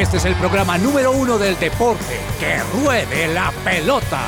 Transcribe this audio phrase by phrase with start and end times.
[0.00, 2.18] Este es el programa número uno del deporte.
[2.38, 4.22] ¡Que ruede la pelota!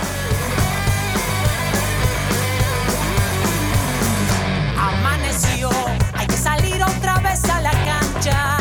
[4.78, 5.70] Amaneció,
[6.12, 8.58] hay que salir otra vez a la cancha.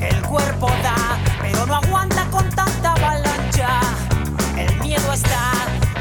[0.00, 3.80] El cuerpo da, pero no aguanta con tanta avalancha.
[4.56, 5.50] El miedo está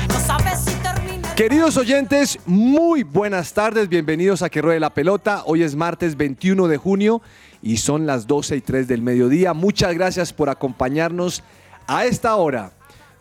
[0.05, 1.33] y no sabes si termina.
[1.33, 5.41] Queridos oyentes, muy buenas tardes, bienvenidos a Que Ruede la Pelota.
[5.47, 7.23] Hoy es martes 21 de junio
[7.61, 9.53] y son las 12 y 3 del mediodía.
[9.53, 11.43] Muchas gracias por acompañarnos
[11.87, 12.71] a esta hora.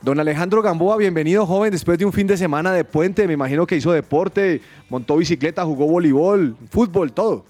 [0.02, 3.26] Don Alejandro Gamboa, bienvenido joven después de un fin de semana de puente.
[3.26, 7.44] Me imagino que hizo deporte, montó bicicleta, jugó voleibol, fútbol, todo.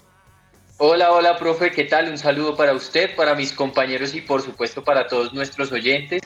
[0.79, 2.09] Hola, hola, profe, ¿qué tal?
[2.09, 6.21] Un saludo para usted, para mis compañeros y por supuesto para todos nuestros oyentes.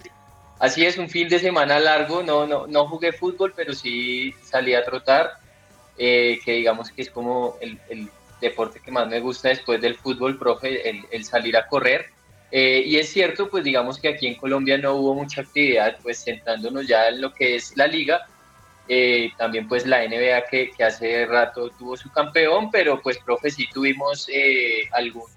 [0.60, 4.76] Así es, un fin de semana largo, no, no, no jugué fútbol, pero sí salí
[4.76, 5.32] a trotar,
[5.98, 8.10] eh, que digamos que es como el, el
[8.42, 12.08] deporte que más me gusta después del fútbol, profe, el, salir a correr.
[12.52, 16.20] Eh, y es cierto, pues digamos que aquí en Colombia no hubo mucha actividad, pues
[16.20, 18.28] sentándonos ya en lo que es la liga,
[18.90, 23.52] eh, también pues la NBA que, que, hace rato tuvo su campeón, pero pues profe
[23.52, 25.30] sí tuvimos eh, algún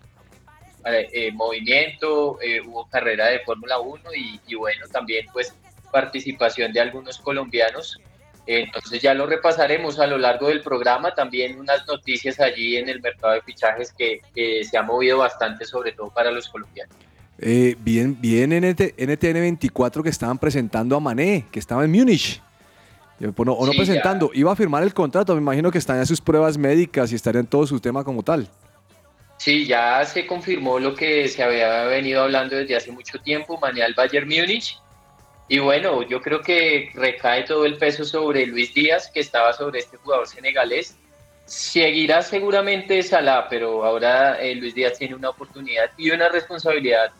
[1.33, 5.55] movimiento, hubo carrera de Fórmula 1 y, y bueno, también pues
[5.91, 7.99] participación de algunos colombianos
[8.47, 13.01] entonces ya lo repasaremos a lo largo del programa, también unas noticias allí en el
[13.01, 14.21] mercado de fichajes que,
[14.65, 16.95] se ha movido bastante, sobre todo para los colombianos.
[17.39, 22.41] Eh, bien, bien NTN 24 que estaban presentando a Mané, que estaba en Múnich.
[23.37, 26.59] O no, presentando, iba a firmar el contrato, me imagino que están en sus pruebas
[26.59, 28.49] médicas y estaría en todo su tema como tal.
[29.39, 33.83] Sí, ya se confirmó lo que se había venido hablando desde hace mucho tiempo, Mané
[33.83, 34.79] al Bayern Múnich
[35.49, 39.81] y bueno, yo creo que recae todo el peso sobre Luis Díaz, que estaba sobre
[39.81, 40.97] este jugador senegalés.
[41.45, 47.11] seguirá seguramente Salah, pero ahora eh, Luis Díaz tiene una oportunidad y una responsabilidad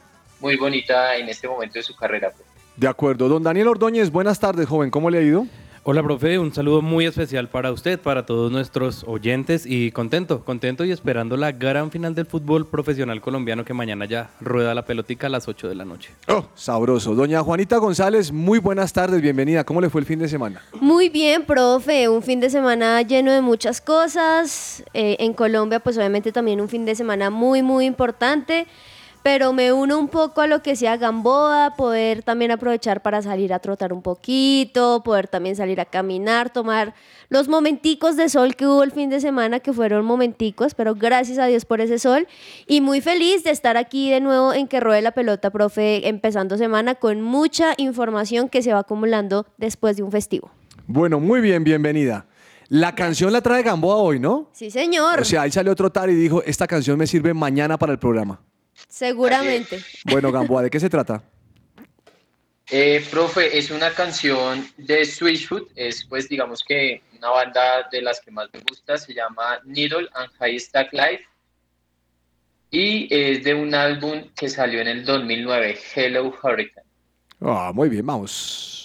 [0.41, 2.33] muy bonita en este momento de su carrera.
[2.77, 3.29] De acuerdo.
[3.29, 4.91] Don Daniel Ordóñez, buenas tardes, joven.
[4.91, 5.47] ¿Cómo le ha ido?
[5.87, 6.39] Hola, profe.
[6.39, 11.37] Un saludo muy especial para usted, para todos nuestros oyentes y contento, contento y esperando
[11.37, 15.47] la gran final del fútbol profesional colombiano que mañana ya rueda la pelotica a las
[15.47, 16.09] 8 de la noche.
[16.27, 17.15] Oh, sabroso.
[17.15, 19.65] Doña Juanita González, muy buenas tardes, bienvenida.
[19.65, 20.63] ¿Cómo le fue el fin de semana?
[20.81, 22.09] Muy bien, profe.
[22.09, 24.83] Un fin de semana lleno de muchas cosas.
[24.95, 28.67] Eh, en Colombia, pues obviamente también un fin de semana muy, muy importante
[29.25, 33.55] pero me uno un poco a lo que sea Gamboa, poder también aprovechar para salir
[33.55, 36.93] a trotar un poquito, poder también salir a caminar, tomar
[37.31, 41.39] los momenticos de sol que hubo el fin de semana, que fueron momenticos, pero gracias
[41.39, 42.29] a Dios por ese sol.
[42.67, 46.59] Y muy feliz de estar aquí de nuevo en Que Ruede la Pelota, profe, empezando
[46.59, 50.51] semana con mucha información que se va acumulando después de un festivo.
[50.87, 52.27] Bueno, muy bien, bienvenida.
[52.69, 54.51] La canción la trae Gamboa hoy, ¿no?
[54.53, 55.19] Sí, señor.
[55.19, 57.99] O sea, ahí salió a trotar y dijo, esta canción me sirve mañana para el
[57.99, 58.43] programa.
[58.89, 59.83] Seguramente.
[60.05, 61.23] Bueno, Gamboa, ¿de qué se trata?
[62.71, 68.21] Eh, profe, es una canción de Switchfoot, es pues digamos que una banda de las
[68.21, 71.25] que más me gusta, se llama Needle and High Stack Life
[72.71, 76.87] y es de un álbum que salió en el 2009, Hello Hurricane.
[77.41, 78.84] Ah, muy bien, vamos.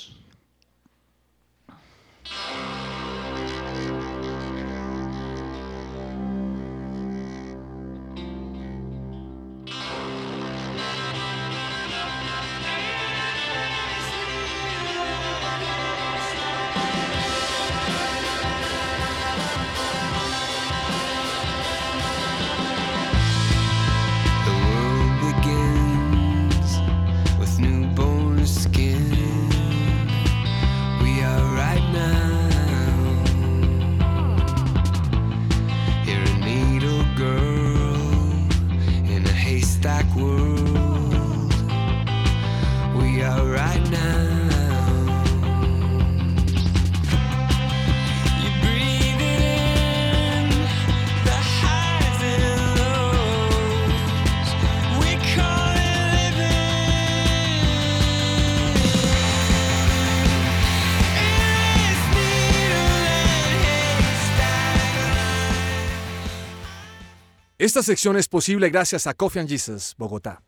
[67.60, 70.42] Esta sección es posible gracias a Coffee and Jesus, Bogotá.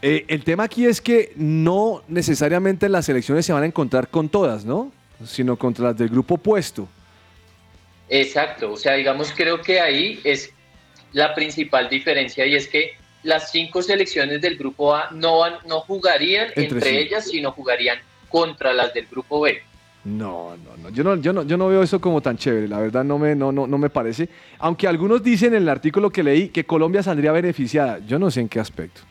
[0.00, 4.28] Eh, el tema aquí es que no necesariamente las selecciones se van a encontrar con
[4.28, 4.92] todas, ¿no?
[5.26, 6.88] Sino contra las del grupo opuesto.
[8.08, 10.52] Exacto, o sea, digamos, creo que ahí es
[11.12, 15.80] la principal diferencia y es que las cinco selecciones del grupo A no, van- no
[15.80, 16.96] jugarían Entre entre, sí.
[16.96, 17.98] ellas, sino jugarían
[18.28, 19.60] contra las del grupo B.
[20.08, 20.88] No, no, no.
[20.90, 22.68] Yo no, yo no, yo no veo eso como tan chévere.
[22.68, 24.28] La verdad no me, no, no, no me parece.
[24.58, 27.98] Aunque algunos dicen en el artículo que leí que Colombia saldría beneficiada.
[28.06, 29.02] Yo no sé en qué aspecto.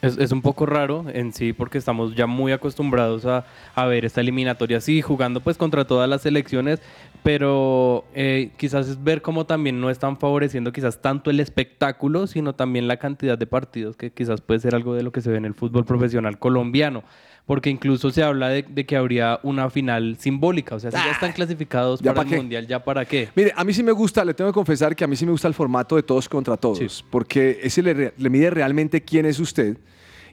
[0.00, 4.06] Es, es un poco raro en sí porque estamos ya muy acostumbrados a, a ver
[4.06, 6.80] esta eliminatoria así, jugando pues contra todas las selecciones,
[7.22, 12.54] pero eh, quizás es ver cómo también no están favoreciendo quizás tanto el espectáculo, sino
[12.54, 15.36] también la cantidad de partidos, que quizás puede ser algo de lo que se ve
[15.36, 17.02] en el fútbol profesional colombiano,
[17.46, 21.10] porque incluso se habla de, de que habría una final simbólica, o sea, si ya
[21.10, 22.40] están clasificados ¿Ya para pa' el?
[22.42, 23.28] Mundial, ¿ya para qué?
[23.34, 25.32] Mire, a mí sí me gusta, le tengo que confesar que a mí sí me
[25.32, 29.38] gusta el formato de todos contra todos, porque ese le, le mide realmente quién es
[29.38, 29.76] usted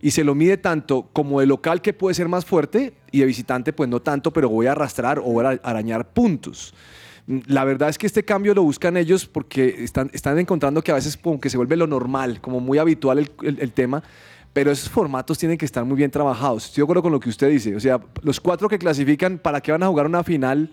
[0.01, 3.25] y se lo mide tanto como de local que puede ser más fuerte y de
[3.25, 6.73] visitante pues no tanto, pero voy a arrastrar o voy a arañar puntos.
[7.27, 10.91] Mm, La verdad es que este cambio lo buscan ellos porque están, están encontrando que
[10.91, 14.01] a veces como que se vuelve lo normal, como muy habitual el, el- el tema,
[14.53, 16.65] pero esos formatos tienen que estar muy bien trabajados.
[16.65, 19.61] Estoy de acuerdo con lo que usted dice, o sea, los cuatro que clasifican, ¿para
[19.61, 20.69] qué van a jugar una final?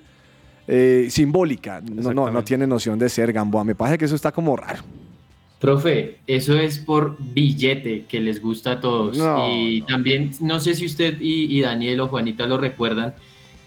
[0.67, 1.83] eh, simbólica.
[1.83, 3.65] No, no, no tiene noción de ser Gamboa.
[3.65, 4.83] Me parece que eso está como raro.
[5.65, 9.17] Profe, eso es por billete que les gusta a todos.
[9.17, 13.15] No, y también, no sé si usted y, y Daniel o Juanita lo recuerdan,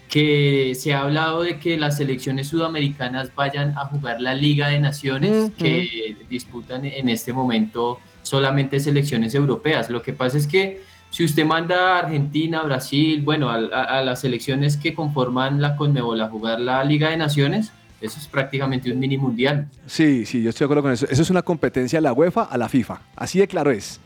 [0.08, 4.78] que se ha hablado de que las selecciones sudamericanas vayan a jugar la Liga de
[4.78, 9.90] Naciones que disputan en este momento solamente selecciones europeas.
[9.90, 14.02] Lo que pasa es que si usted manda a Argentina, Brasil, bueno, a, a- a
[14.04, 18.90] las selecciones que conforman la Conmebol a jugar la Liga de Naciones, eso es prácticamente
[18.92, 19.68] un mini mundial.
[19.86, 21.06] Sí, sí, yo estoy de acuerdo con eso.
[21.10, 23.00] Eso es una competencia de la UEFA a la FIFA.
[23.16, 24.00] Así de claro es.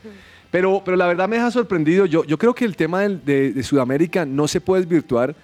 [0.51, 2.05] Pero, pero la verdad me deja sorprendido.
[2.05, 5.35] Yo, yo creo que el tema de, de Sudamérica no se puede desvirtuar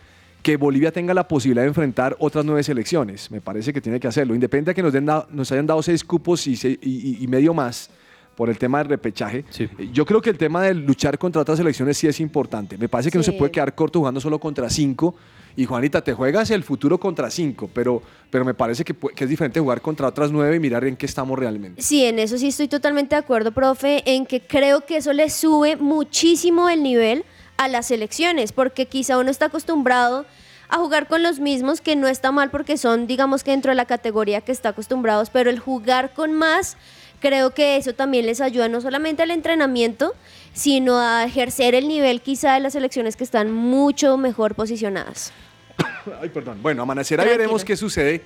[0.42, 3.30] que Bolivia tenga la posibilidad de enfrentar otras nueve selecciones.
[3.30, 4.34] Me parece que tiene que hacerlo.
[4.36, 7.90] Independiente de que nos, den da- nos hayan dado seis cupos y, medio más
[8.36, 11.58] por el tema del repechaje, eh, yo creo que el tema de luchar contra otras
[11.58, 12.78] selecciones sí es importante.
[12.78, 15.14] Me parece que no se puede quedar corto jugando solo contra cinco.
[15.56, 19.30] Y Juanita, te juegas el futuro contra cinco, pero, pero me parece que, que es
[19.30, 21.82] diferente jugar contra otras nueve y mirar en qué estamos realmente.
[21.82, 25.30] Sí, en eso sí estoy totalmente de acuerdo, profe, en que creo que eso le
[25.30, 27.26] sube muchísimo el nivel
[27.58, 30.26] a las selecciones, porque quizá uno está acostumbrado
[30.70, 33.76] a jugar con los mismos, que no está mal porque son, digamos que dentro de
[33.76, 36.78] la categoría que está acostumbrados, pero el jugar con más,
[37.20, 40.14] creo que eso también les ayuda no solamente al entrenamiento,
[40.54, 45.32] sino a ejercer el nivel quizá de las selecciones que están mucho mejor posicionadas.
[46.22, 46.60] Ay, perdón.
[46.62, 47.44] Bueno, amanecerá y Tranquilo.
[47.44, 48.22] veremos qué sucede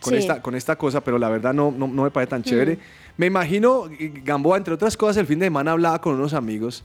[0.00, 0.18] con, Sí.
[0.20, 2.78] esta, con esta cosa, pero la verdad no, no, no me parece tan chévere.
[3.16, 6.84] Me imagino, eh, Gamboa, entre otras cosas, el fin de semana hablaba con unos amigos.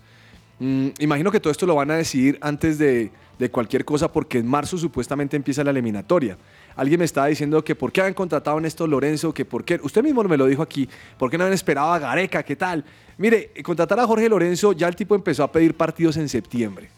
[0.60, 4.38] Mm, imagino que todo esto lo van a decidir antes de, de cualquier cosa, porque
[4.40, 6.38] en marzo supuestamente empieza la eliminatoria.
[6.76, 9.80] Alguien me estaba diciendo que por qué habían contratado a Néstor Lorenzo, que por qué,
[9.84, 12.84] usted mismo me lo dijo aquí, por qué no habían esperado a Gareca, qué tal.
[13.18, 16.90] Mire, contratar a Jorge Lorenzo, ya el tipo empezó a pedir partidos en septiembre.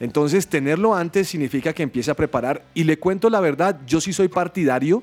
[0.00, 2.64] Entonces, tenerlo antes significa que empiece a preparar.
[2.74, 5.02] Y le cuento la verdad, yo sí soy partidario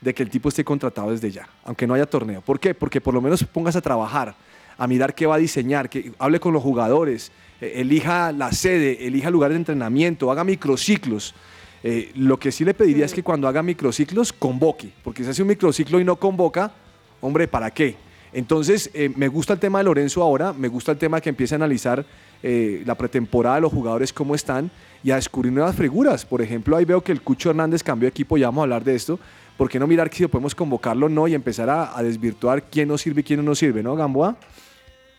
[0.00, 2.40] de que el tipo esté contratado desde ya, aunque no haya torneo.
[2.40, 2.74] ¿Por qué?
[2.74, 4.34] Porque por lo menos pongas a trabajar,
[4.78, 7.30] a mirar qué va a diseñar, que hable con los jugadores,
[7.60, 11.34] eh, elija la sede, elija lugar de entrenamiento, haga microciclos.
[11.82, 15.42] Eh, lo que sí le pediría es que cuando haga microciclos, convoque, porque si hace
[15.42, 16.72] un microciclo y no convoca,
[17.20, 17.96] hombre, ¿para qué?
[18.32, 21.54] Entonces, eh, me gusta el tema de Lorenzo ahora, me gusta el tema que empiece
[21.54, 22.04] a analizar
[22.42, 24.70] eh, la pretemporada de los jugadores, cómo están,
[25.04, 26.24] y a descubrir nuevas figuras.
[26.24, 28.84] Por ejemplo, ahí veo que el Cucho Hernández cambió de equipo, ya vamos a hablar
[28.84, 29.18] de esto.
[29.56, 32.88] ¿Por qué no mirar si podemos convocarlo o no y empezar a, a desvirtuar quién
[32.88, 34.36] nos sirve y quién no nos sirve, ¿no, Gamboa?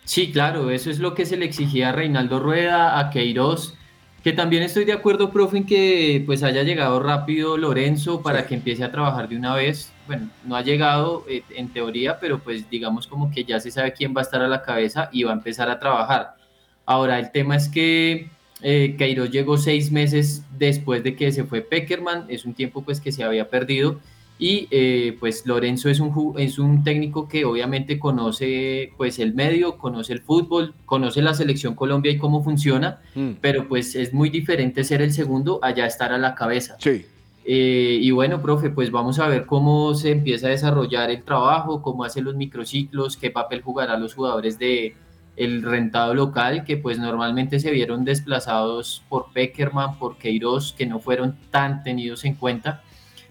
[0.06, 3.78] Sí, claro, eso es lo que se le exigía a Reinaldo Rueda, a Queiroz,
[4.24, 8.56] que también estoy de acuerdo, profe, en que pues haya llegado rápido Lorenzo para que
[8.56, 9.92] empiece a trabajar de una vez.
[10.08, 13.92] Bueno, no ha llegado eh, en teoría, pero pues digamos como que ya se sabe
[13.92, 16.36] quién va a estar a la cabeza y va a empezar a trabajar.
[16.86, 18.30] Ahora, el tema es que
[18.62, 23.02] eh, Queiroz llegó seis meses después de que se fue Peckerman, es un tiempo pues
[23.02, 24.00] que se había perdido
[24.44, 29.78] y eh, pues Lorenzo es un, es un técnico que obviamente conoce pues el medio,
[29.78, 33.00] conoce el fútbol, conoce la selección Colombia y cómo funciona,
[33.40, 36.76] pero pues es muy diferente ser el segundo allá estar a la cabeza.
[36.80, 37.06] Sí.
[37.46, 41.82] Eh, y bueno, profe, pues vamos a ver cómo se empieza a desarrollar el trabajo,
[41.82, 44.94] cómo hace los microciclos, qué papel jugarán los jugadores de
[45.38, 51.00] el rentado local, que pues normalmente se vieron desplazados por Peckerman, por Queiroz, que no
[51.00, 52.84] fueron tan tenidos en cuenta.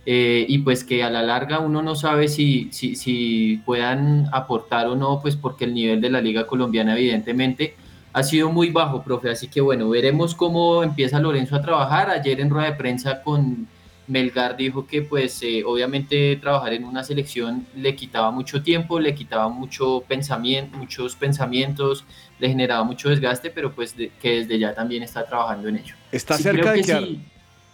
[0.04, 4.88] Eh, y pues que a la larga uno no sabe si, si, si puedan aportar
[4.88, 7.76] o no, pues porque el nivel de la liga colombiana evidentemente
[8.12, 9.30] ha sido muy bajo, profe.
[9.30, 12.10] Así que bueno, veremos cómo empieza Lorenzo a trabajar.
[12.10, 13.68] Ayer en rueda de prensa con
[14.08, 19.14] Melgar dijo que pues eh, obviamente trabajar en una selección le quitaba mucho tiempo, le
[19.14, 22.04] quitaba mucho pensamiento, muchos pensamientos,
[22.38, 25.94] le generaba mucho desgaste, pero pues de- que desde ya también está trabajando en ello.
[26.10, 27.20] Está Sí, cerca creo de que sí,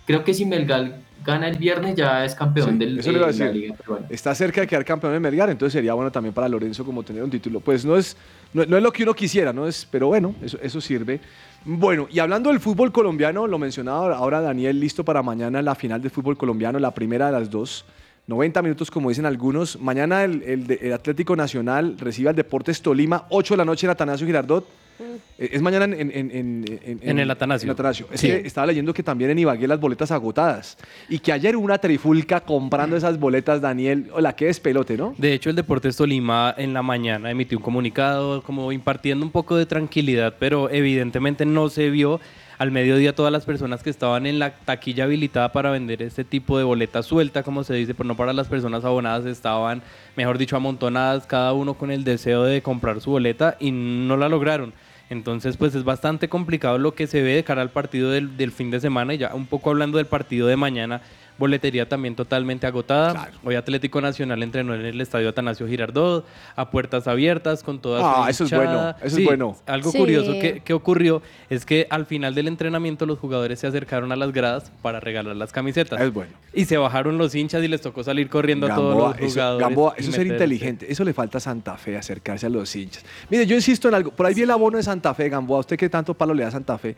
[0.04, 3.28] creo que si Melgar, gana el viernes ya es campeón Sí, del, eso le iba
[3.28, 3.52] a de la.
[3.52, 4.06] Liga Peruana.
[4.10, 7.22] Está cerca de quedar campeón de Melgar, entonces sería bueno también para Lorenzo como tener
[7.22, 7.60] un título.
[7.60, 8.16] Pues no es,
[8.52, 9.66] no, no es lo que uno quisiera, ¿no?
[9.66, 11.20] Es, pero bueno, eso, eso sirve.
[11.64, 16.00] Bueno, y hablando del fútbol colombiano, lo mencionaba ahora Daniel, listo para mañana la final
[16.00, 17.84] del fútbol colombiano, la primera de las dos.
[18.26, 19.80] 90 minutos, como dicen algunos.
[19.80, 20.42] Mañana el,
[20.80, 24.68] el Atlético Nacional recibe al Deportes Tolima, 8 de la noche en Atanasio Girardot.
[25.00, 26.30] Eh, Es mañana en, en, en,
[26.84, 27.74] en- En el Atanasio.
[28.12, 28.26] Es Sí.
[28.28, 30.76] que estaba leyendo que también en Ibagué las boletas agotadas.
[31.08, 34.08] Y que ayer hubo una trifulca comprando esas boletas, Daniel.
[34.12, 35.14] Hola, qué despelote, ¿no?
[35.18, 39.56] De hecho, el Deportes Tolima en la mañana emitió un comunicado como impartiendo un poco
[39.56, 42.20] de tranquilidad, pero evidentemente no se vio
[42.58, 46.58] al mediodía todas las personas que estaban en la taquilla habilitada para vender este tipo
[46.58, 49.80] de boleta suelta, como se dice, pero no para las personas abonadas, estaban,
[50.16, 54.28] mejor dicho, amontonadas, cada uno con el deseo de comprar su boleta y no la
[54.28, 54.72] lograron.
[55.10, 58.52] Entonces, pues es bastante complicado lo que se ve de cara al partido del, del
[58.52, 61.00] fin de semana y ya un poco hablando del partido de mañana,
[61.38, 63.30] boletería también totalmente agotada.
[63.44, 66.26] Hoy Atlético Nacional entrenó en el estadio Atanasio Girardot
[66.56, 69.56] a puertas abiertas con toda su Ah, eso es bueno, eso es bueno.
[69.66, 69.98] Algo Sí.
[69.98, 74.16] curioso que, que ocurrió es que al final del entrenamiento los jugadores se acercaron a
[74.16, 76.00] las gradas para regalar las camisetas.
[76.00, 76.32] Es bueno.
[76.52, 79.66] Y se bajaron los hinchas y les tocó salir corriendo a todos los eso, jugadores.
[79.68, 80.90] Gamboa, eso es ser inteligente.
[80.90, 83.04] Eso le falta a Santa Fe, acercarse a los hinchas.
[83.30, 84.10] Mire, yo insisto en algo.
[84.10, 85.60] Por ahí vi el abono de Santa Fe, Gamboa.
[85.60, 86.96] ¿Usted qué tanto palo le da a Santa Fe?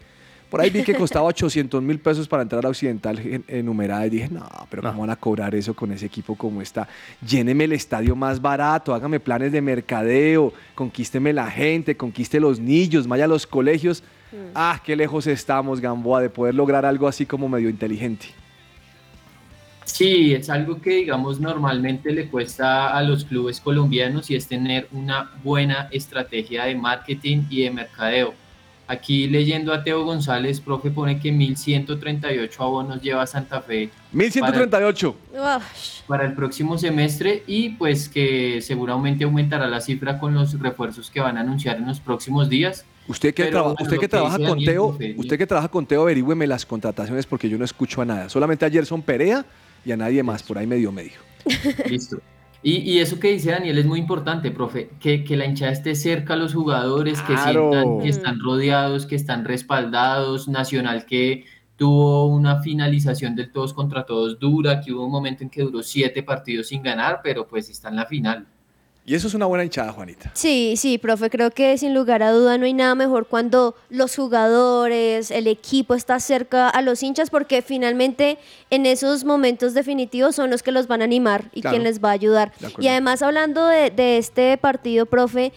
[0.51, 4.11] Por ahí vi que costaba 800 mil pesos para entrar a Occidental en- enumerada y
[4.11, 6.89] dije, no, pero ¿cómo van a cobrar eso con ese equipo como está?
[7.25, 13.07] Lléneme el estadio más barato, hágame planes de mercadeo, conquísteme la gente, conquiste los niños,
[13.07, 14.03] vaya a los colegios.
[14.55, 18.27] Ah, qué lejos estamos, Gamboa, de poder lograr algo así como medio inteligente.
[19.85, 24.87] Sí, es algo que digamos normalmente le cuesta a los clubes colombianos y es tener
[24.93, 28.35] una buena estrategia de marketing y de mercadeo.
[28.93, 35.17] Aquí leyendo a Teo González, profe, pone que 1138 abonos lleva Santa Fe 1138.
[35.33, 36.01] Ush.
[36.09, 41.21] para el próximo semestre y pues que seguramente aumentará la cifra con los refuerzos que
[41.21, 42.85] van a anunciar en los próximos días.
[43.07, 45.39] Usted que, Pero, traba- bueno, usted lo que que trabaja con Daniel, Teo, profe, usted
[45.39, 48.29] que trabaja con Teo, averígüeme las contrataciones porque yo no escucho a nada.
[48.29, 49.45] Solamente a Gerson Perea
[49.85, 51.13] y a nadie más, por ahí medio medio.
[51.89, 52.21] Listo.
[52.63, 55.95] Y, y eso que dice Daniel es muy importante, profe, que, que la hinchada esté
[55.95, 57.71] cerca a los jugadores, que Claro.
[57.73, 61.45] sientan que están rodeados, que están respaldados, Nacional que
[61.77, 65.83] tuvo una finalización del todos contra todos dura, que hubo un momento en que duró
[65.83, 68.47] siete partidos sin ganar, pero pues está en la final.
[69.11, 70.31] Y eso es una buena hinchada, Juanita.
[70.35, 74.15] Sí, sí, profe, creo que sin lugar a duda no hay nada mejor cuando los
[74.15, 78.39] jugadores, el equipo está cerca a los hinchas porque finalmente
[78.71, 81.75] en esos momentos definitivos son los que los van a animar y Claro.
[81.75, 82.53] quien les va a ayudar.
[82.79, 85.53] Y además hablando de, de este partido, profe,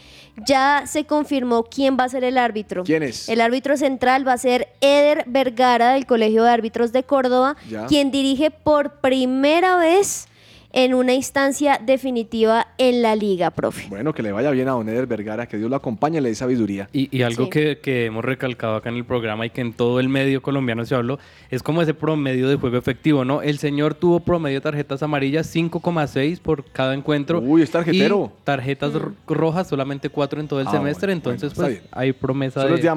[0.48, 2.84] ya se confirmó quién va a ser el árbitro.
[2.84, 3.30] ¿Quién es?
[3.30, 7.86] El árbitro central va a ser Eder Vergara del Colegio de Árbitros de Córdoba, Ya.
[7.86, 10.28] quien dirige por primera vez
[10.74, 13.86] en una instancia definitiva en la liga, profe.
[13.90, 16.30] Bueno, que le vaya bien a Don Eder Vergara, que Dios lo acompañe y le
[16.30, 16.90] dé sabiduría.
[16.92, 17.50] Y, y algo Sí.
[17.52, 20.84] que, que hemos recalcado acá en el programa y que en todo el medio colombiano
[20.86, 23.42] se habló, es como ese promedio de juego efectivo, ¿no?
[23.42, 27.40] El señor tuvo promedio de tarjetas amarillas 5,6 por cada encuentro.
[27.40, 28.32] Uy, es tarjetero.
[28.42, 31.90] Y tarjetas ro- rojas solamente 4 en todo el Ah, semestre, bueno, entonces bueno, pues
[31.92, 32.88] hay promesa Solo de, de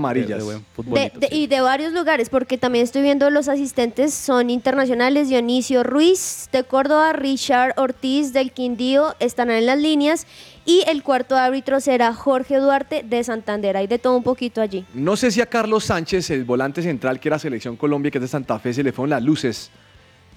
[0.90, 5.82] buen de- y de varios lugares, porque también estoy viendo los asistentes son internacionales, Dionisio
[5.82, 10.26] Ruiz de Córdoba, Richard Ortiz del Quindío estarán en las líneas
[10.64, 14.84] y el cuarto árbitro será Jorge Duarte de Santander, hay de todo un poquito allí.
[14.94, 18.22] No sé si a Carlos Sánchez, el volante central que era Selección Colombia, que es
[18.22, 19.70] de Santa Fe, se le fueron las luces.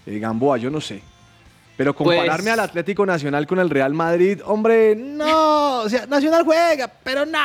[0.05, 1.01] Eh, Gamboa, yo no sé.
[1.77, 5.79] Pero compararme Pues- al Atlético Nacional con el Real Madrid, hombre, no.
[5.79, 7.37] O sea, Nacional juega, pero no.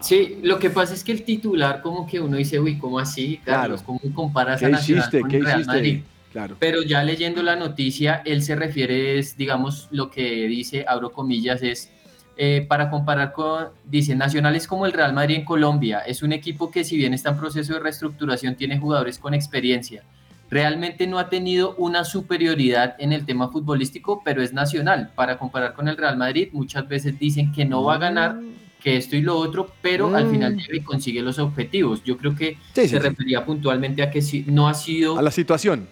[0.00, 3.38] Sí, lo que pasa es que el titular como que uno dice, uy, ¿cómo así,
[3.44, 3.82] Carlos?
[3.82, 5.20] ¿Cómo comparas ¿Qué a Nacional hiciste?
[5.20, 5.72] con ¿Qué Real hiciste?
[5.76, 6.00] Madrid?
[6.32, 6.56] Claro.
[6.58, 11.62] Pero ya leyendo la noticia, él se refiere, es, digamos, lo que dice, abro comillas,
[11.62, 11.90] es
[12.36, 16.32] eh, para comparar con, dice, Nacional es como el Real Madrid en Colombia, es un
[16.32, 20.04] equipo que si bien está en proceso de reestructuración, tiene jugadores con experiencia.
[20.48, 25.10] Realmente no ha tenido una superioridad en el tema futbolístico, pero es nacional.
[25.14, 28.40] Para comparar con el Real Madrid, muchas veces dicen que no va a ganar,
[28.80, 30.58] que esto y lo otro, pero al final Mm.
[30.58, 32.02] llega y consigue los objetivos.
[32.02, 32.98] Yo creo que Sí, se sí.
[32.98, 35.86] refería puntualmente a que si no ha sido A la situación.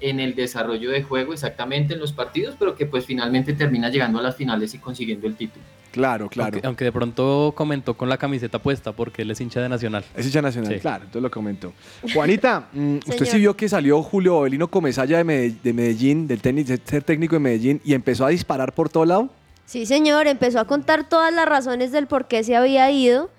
[0.00, 4.18] en el desarrollo de juego exactamente en los partidos, pero que pues finalmente termina llegando
[4.18, 5.64] a las finales y consiguiendo el título.
[5.92, 6.52] Claro, claro.
[6.56, 10.04] Aunque, aunque de pronto comentó con la camiseta puesta porque él es hincha de Nacional.
[10.14, 10.80] Es hincha nacional, Sí.
[10.80, 11.72] claro, entonces lo comentó.
[12.12, 16.66] Juanita, mm, usted sí vio que salió Julio Avelino Comesalla de de Medellín, del tenis,
[16.66, 19.30] de ser técnico de Medellín, y empezó a disparar por todo lado.
[19.66, 23.30] Sí, señor, empezó a contar todas las razones del por qué se había ido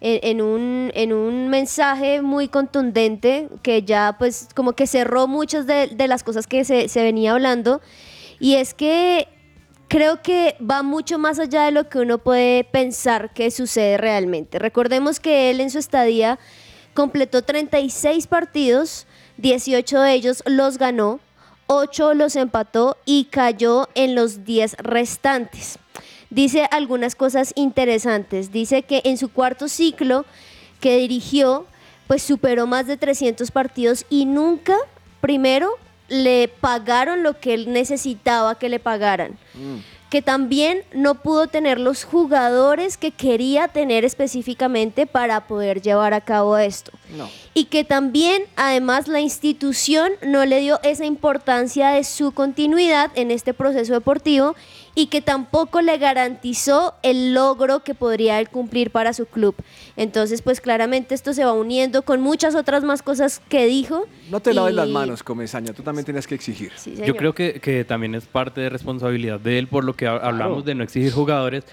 [0.00, 5.86] en, un, en un mensaje muy contundente que ya pues como que cerró muchas de,
[5.86, 7.80] de las cosas que se, se venía hablando.
[8.40, 9.28] Y es que
[9.88, 14.58] creo que va mucho más allá de lo que uno puede pensar que sucede realmente.
[14.58, 16.38] Recordemos que él en su estadía
[16.94, 19.06] completó 36 partidos,
[19.38, 21.20] 18 de ellos los ganó,
[21.66, 25.78] 8 los empató y cayó en los 10 restantes.
[26.30, 28.52] Dice algunas cosas interesantes.
[28.52, 30.24] Dice que en su cuarto ciclo
[30.80, 31.66] que dirigió,
[32.06, 34.76] pues superó más de 300 partidos y nunca,
[35.20, 35.70] primero,
[36.08, 39.38] le pagaron lo que él necesitaba que le pagaran.
[40.10, 46.20] Que también no pudo tener los jugadores que quería tener específicamente para poder llevar a
[46.20, 46.92] cabo esto.
[47.16, 47.28] No.
[47.58, 53.30] Y que también, además, la institución no le dio esa importancia de su continuidad en
[53.30, 54.54] este proceso deportivo
[54.94, 59.54] y que tampoco le garantizó el logro que podría él cumplir para su club.
[59.96, 64.04] Entonces, pues claramente esto se va uniendo con muchas otras más cosas que dijo.
[64.30, 66.72] No te laves y- las manos, Comesaña, tú también tienes que exigir.
[67.06, 70.16] Yo creo que, que también es parte de responsabilidad de él por lo que ha-
[70.16, 71.64] hablamos de no exigir jugadores.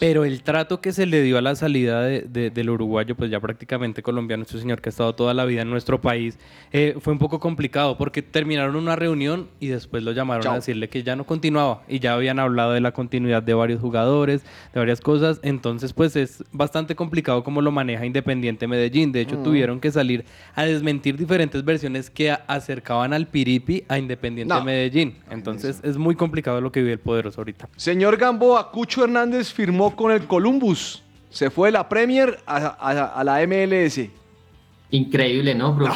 [0.00, 3.30] Pero el trato que se le dio a la salida de- de- del uruguayo, pues
[3.30, 6.38] ya prácticamente colombiano, este señor que ha estado toda la vida en nuestro país,
[6.72, 10.52] eh, fue un poco complicado porque terminaron una reunión y después lo llamaron Chao.
[10.52, 13.80] a decirle que ya no continuaba y ya habían hablado de la continuidad de varios
[13.80, 14.42] jugadores,
[14.74, 15.40] de varias cosas.
[15.42, 19.12] Entonces, pues es bastante complicado cómo lo maneja Independiente Medellín.
[19.12, 19.42] De hecho, Mm.
[19.42, 24.62] tuvieron que salir a desmentir diferentes versiones que acercaban al Piripi a Independiente No.
[24.64, 25.16] Medellín.
[25.30, 27.68] Entonces, es muy complicado lo que vive el poderoso ahorita.
[27.76, 31.00] Señor Gamboa, Cucho Hernández firmó con el Columbus.
[31.30, 34.10] Se fue de la Premier a, a- a la MLS.
[34.90, 35.94] Increíble, ¿no, bro?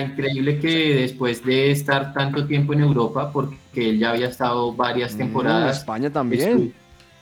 [0.00, 5.14] Increíble que después de estar tanto tiempo en Europa, porque él ya había estado varias
[5.14, 5.78] Mm, temporadas.
[5.78, 6.48] España también.
[6.50, 6.72] estuvo-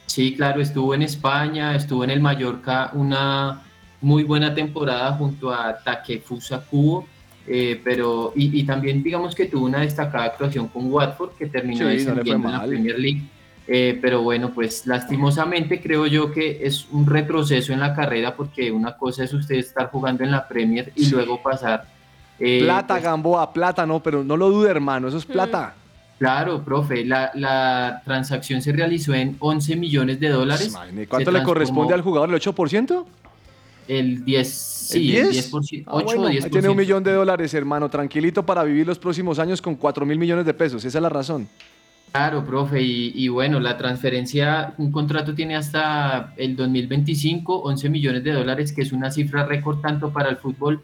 [0.04, 3.62] sí, claro, estuvo en España, estuvo en el Mallorca una
[4.02, 7.06] muy buena temporada junto a Takefusa Kubo.
[7.52, 11.78] eh, pero y, y también digamos que tuvo una destacada actuación con Watford que terminó
[11.90, 12.68] Sí, no en la mal.
[12.68, 13.22] Premier League
[13.72, 18.72] Eh, pero bueno, pues lastimosamente creo yo que es un retroceso en la carrera porque
[18.72, 21.85] una cosa es usted estar jugando en la Premier y luego pasar.
[22.40, 25.74] eh, plata, pues, Gamboa, plata, no, pero no lo dude, hermano, eso es plata.
[26.18, 30.76] Claro, profe, la, la transacción se realizó en 11 millones de dólares.
[31.09, 32.28] ¿Cuánto Se le corresponde al jugador?
[32.28, 33.04] ¿El 8%?
[33.87, 35.52] El 10, sí, ¿El el 10?
[35.52, 36.50] 10%, Ah, 8 bueno, o ahí 10%.
[36.50, 40.18] tiene un millón de dólares, hermano, tranquilito para vivir los próximos años con 4 mil
[40.18, 40.85] millones de pesos.
[40.85, 41.48] Esa es la razón.
[42.12, 48.24] Claro, profe, y, y bueno, la transferencia, un contrato tiene hasta el 2025, 11 millones
[48.24, 50.82] de dólares, que es una cifra récord tanto para el fútbol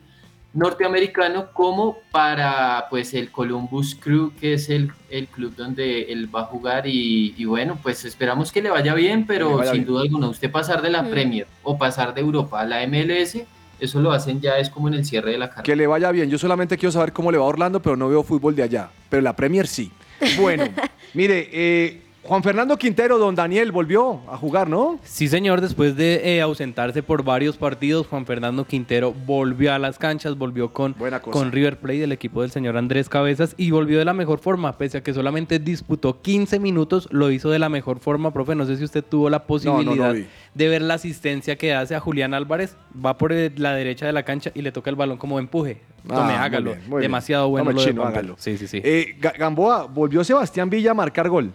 [0.55, 6.43] norteamericano como para pues el Columbus Crew, que es el, el club donde él va
[6.43, 9.87] a jugar y, y bueno, pues esperamos que le vaya bien, pero vaya sin bien.
[9.89, 11.11] duda alguna, usted pasar de la Mm.
[11.11, 13.39] Premier o pasar de Europa a la MLS,
[13.79, 15.65] eso lo hacen ya es como en el cierre de la carrera.
[15.65, 16.31] Que le vaya bien.
[16.31, 18.89] Yo solamente quiero saber cómo le va a Orlando, pero no veo fútbol de allá.
[19.11, 19.91] Pero la Premier sí.
[20.37, 20.69] Bueno,
[21.15, 24.99] mire, eh, Juan Fernando Quintero, don Daniel, volvió a jugar, ¿no?
[25.05, 29.99] Sí, señor, después de eh, ausentarse por varios partidos, Juan Fernando Quintero volvió a las
[29.99, 30.95] canchas, volvió con,
[31.31, 34.77] con River Plate, del equipo del señor Andrés Cabezas, y volvió de la mejor forma,
[34.77, 38.55] pese a que solamente disputó 15 minutos, lo hizo de la mejor forma, profe.
[38.55, 40.15] No sé si usted tuvo la posibilidad
[40.55, 44.13] de ver la asistencia que hace a Julián Álvarez, va por eh, la derecha de
[44.13, 45.81] la cancha y le toca el balón como empuje.
[46.07, 46.71] Tome, Ah, muy hágalo.
[46.71, 47.03] bien, muy bien.
[47.03, 48.35] Demasiado bueno lo chino, hágalo.
[48.39, 48.81] Sí, sí, sí.
[48.83, 51.53] Eh, Ga- Gamboa, volvió Sebastián Villa a marcar gol.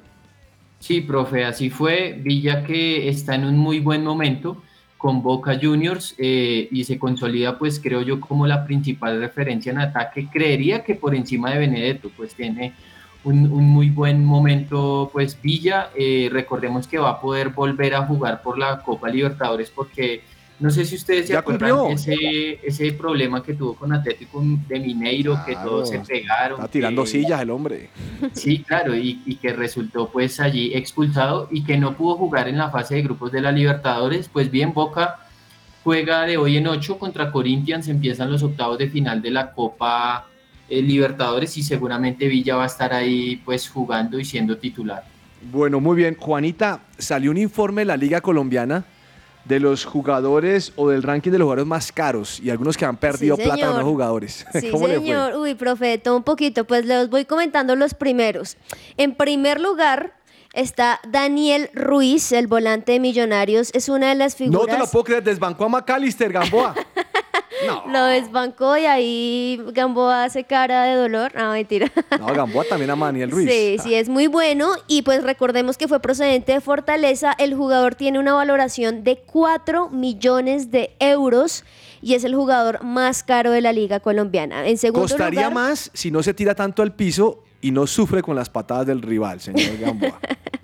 [0.81, 2.17] Sí, profe, así fue.
[2.19, 4.57] Villa que está en un muy buen momento
[4.97, 9.77] con Boca Juniors eh, y se consolida, pues creo yo, como la principal referencia en
[9.77, 10.27] ataque.
[10.31, 12.73] Creería que por encima de Benedetto, pues tiene
[13.23, 15.91] un, muy buen momento, pues Villa.
[15.95, 20.23] Eh, recordemos que va a poder volver a jugar por la Copa Libertadores porque
[20.61, 21.93] no sé si ustedes se Ya acuerdan cumplió.
[22.13, 26.59] ese, ese problema que tuvo con Atlético de Mineiro, que todos se pegaron.
[26.59, 27.89] Está tirando que- sillas el hombre.
[28.33, 32.57] Sí, claro, y, y que resultó pues allí expulsado y que no pudo jugar en
[32.57, 34.29] la fase de grupos de la Libertadores.
[34.29, 35.17] Pues bien, Boca
[35.83, 40.27] juega de hoy en 8 contra Corinthians, empiezan los octavos de final de la Copa
[40.69, 45.03] eh, Libertadores y seguramente Villa va a estar ahí pues jugando y siendo titular.
[45.51, 46.15] Bueno, muy bien.
[46.19, 48.85] Juanita, salió un informe de la Liga Colombiana
[49.45, 52.97] de los jugadores o del ranking de los jugadores más caros y algunos que han
[52.97, 54.45] perdido Sí, plata a los jugadores.
[54.59, 55.35] Sí, ¿Cómo le señor.
[55.35, 56.65] Uy, profe, todo un poquito.
[56.65, 58.57] Pues les voy comentando los primeros.
[58.97, 60.13] En primer lugar
[60.53, 63.71] está Daniel Ruiz, el volante de Millonarios.
[63.73, 64.47] Es una de las fue?
[64.47, 64.75] No figuras...
[64.75, 66.75] te lo puedo creer, desbancó a McAllister, Gamboa.
[67.91, 71.33] Lo desbancó y ahí Gamboa hace cara de dolor.
[71.35, 71.91] No, mentira.
[72.19, 73.49] No, Gamboa también ama a Daniel Ruiz.
[73.49, 74.71] Sí, sí, es muy bueno.
[74.87, 77.33] Y pues recordemos que fue procedente de Fortaleza.
[77.37, 81.63] El jugador tiene una valoración de 4 millones de euros
[82.01, 84.67] y es el jugador más caro de la liga colombiana.
[84.67, 88.21] En segundo Costaría lugar, más si no se tira tanto al piso y no sufre
[88.21, 90.19] con las patadas del rival, señor Gamboa.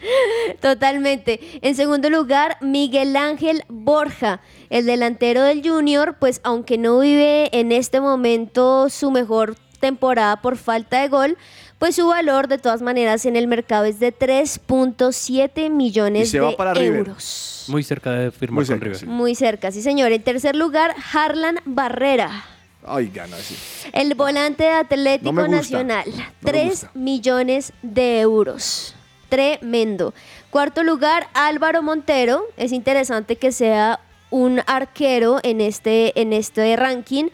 [0.62, 1.40] Totalmente.
[1.62, 7.72] En segundo lugar, Miguel Ángel Borja, el delantero del Junior, pues aunque no vive en
[7.72, 11.38] este momento su mejor temporada por falta de gol,
[11.78, 16.52] pues su valor de todas maneras en el mercado es de 3.7 millones se va
[16.52, 17.00] de River.
[17.00, 17.66] euros.
[17.68, 19.06] Muy cerca de firmar con River.
[19.06, 20.12] Muy cerca, sí señor.
[20.12, 22.57] En tercer lugar, Harlan Barrera.
[22.86, 23.56] Ay, gana, sí.
[23.92, 25.48] El volante de Atlético No.
[25.48, 26.92] Nacional, No me 3 gusta.
[26.94, 28.96] millones de euros.
[29.30, 30.14] Tremendo.
[30.50, 32.46] Cuarto lugar, Álvaro Montero.
[32.56, 37.26] Es interesante que sea un arquero en este, en este ranking.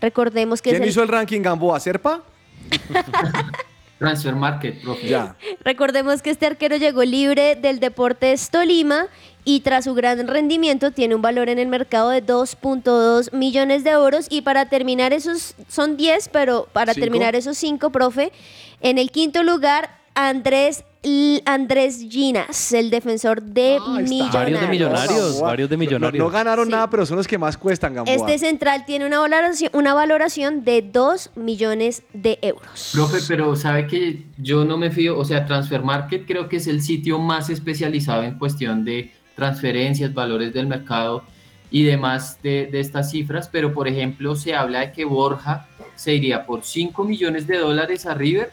[0.00, 1.80] Recordemos que ¿Quién es el- hizo el ranking Gamboa?
[1.80, 2.22] ¿Serpa?
[3.98, 5.06] Transfer Market, profe.
[5.06, 5.36] Ya.
[5.64, 9.06] Recordemos que este arquero llegó libre del Deportes Tolima
[9.44, 13.90] y tras su gran rendimiento tiene un valor en el mercado de 2.2 millones de
[13.90, 14.26] euros.
[14.30, 17.04] Y para terminar esos, son 10, pero para Cinco.
[17.04, 18.32] terminar esos 5, profe,
[18.80, 24.32] en el quinto lugar, Andrés, L- Andrés Ginas, el defensor de Millonarios.
[24.32, 26.24] Varios de millonarios, varios de No, millonarios.
[26.24, 28.14] no ganaron nada, pero son los que más cuestan, Gamboa.
[28.14, 32.90] Este central tiene una valoración, una valoración de 2 millones de euros.
[32.94, 36.66] Profe, pero sabe que yo no me fío, o sea, Transfer Market creo que es
[36.68, 41.24] el sitio más especializado en cuestión de transferencias, valores del mercado
[41.70, 45.66] y demás de, de estas cifras, pero por ejemplo se habla de que Borja
[45.96, 48.52] se iría por 5 millones de dólares a River,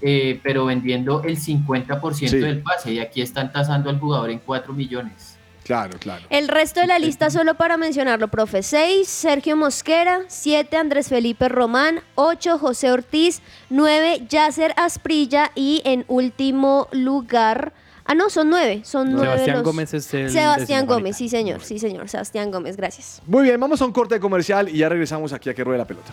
[0.00, 2.38] eh, pero vendiendo el 50% Sí.
[2.38, 5.36] del pase y aquí están tasando al jugador en 4 millones.
[5.64, 6.24] Claro, claro.
[6.30, 8.62] El resto de la lista, solo para mencionarlo, profe.
[8.62, 10.20] 6, Sergio Mosquera.
[10.28, 12.02] 7, Andrés Felipe Román.
[12.14, 13.42] 8, José Ortiz.
[13.68, 15.50] 9, Yasser Asprilla.
[15.56, 17.72] Y en último lugar...
[18.08, 18.82] Ah, no, son 9.
[18.84, 22.08] Son nueve Sebastián los- Gómez es el Sebastián Gómez, sí señor, sí señor.
[22.08, 23.20] Sebastián Gómez, gracias.
[23.26, 25.86] Muy bien, vamos a un corte comercial y ya regresamos aquí a que ruede la
[25.86, 26.12] pelota.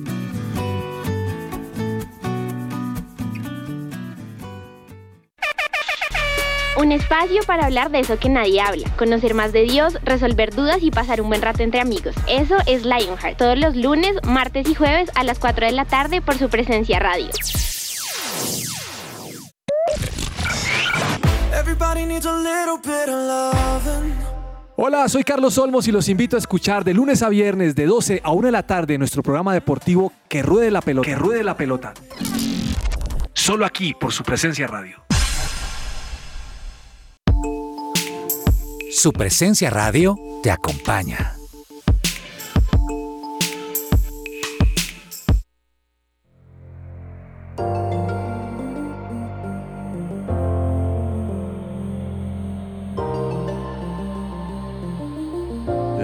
[6.91, 10.79] Un espacio para hablar de eso que nadie habla, conocer más de Dios, resolver dudas
[10.81, 12.13] y pasar un buen rato entre amigos.
[12.27, 16.21] Eso es Lionheart, todos los lunes, martes y jueves a las 4 de la tarde
[16.21, 17.29] por su presencia radio.
[21.57, 24.13] Everybody needs a little bit of loving.
[24.75, 28.19] Hola, soy Carlos Olmos y los invito a escuchar de lunes a viernes de 12
[28.21, 31.07] a 1 de la tarde nuestro programa deportivo Que Ruede la Pelota.
[31.07, 31.93] Que Ruede la Pelota.
[33.31, 35.01] Solo aquí por su presencia radio.
[38.93, 41.37] Su presencia radio te acompaña.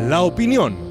[0.08, 0.87] La opinión.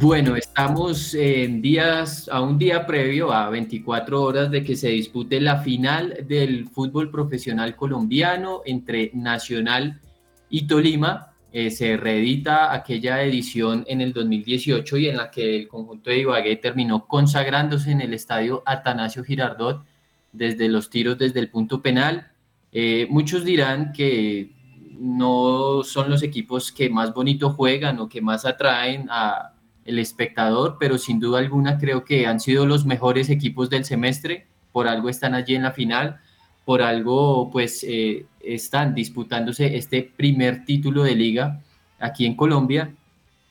[0.00, 5.38] Bueno, estamos en días, a un día previo, a 24 horas de que se dispute
[5.42, 10.00] la final del fútbol profesional colombiano entre Nacional
[10.48, 11.34] y Tolima.
[11.52, 16.20] Eh, se reedita aquella edición en el 2018 y en la que el conjunto de
[16.20, 19.84] Ibagué terminó consagrándose en el estadio Atanasio Girardot
[20.32, 22.32] desde los tiros desde el punto penal.
[22.72, 24.50] Eh, muchos dirán que
[24.98, 29.56] no son los equipos que más bonito juegan o que más atraen a
[29.90, 34.46] el espectador, pero sin duda alguna creo que han sido los mejores equipos del semestre,
[34.72, 36.20] por algo están allí en la final,
[36.64, 41.60] por algo pues eh, están disputándose este primer título de liga
[41.98, 42.94] aquí en Colombia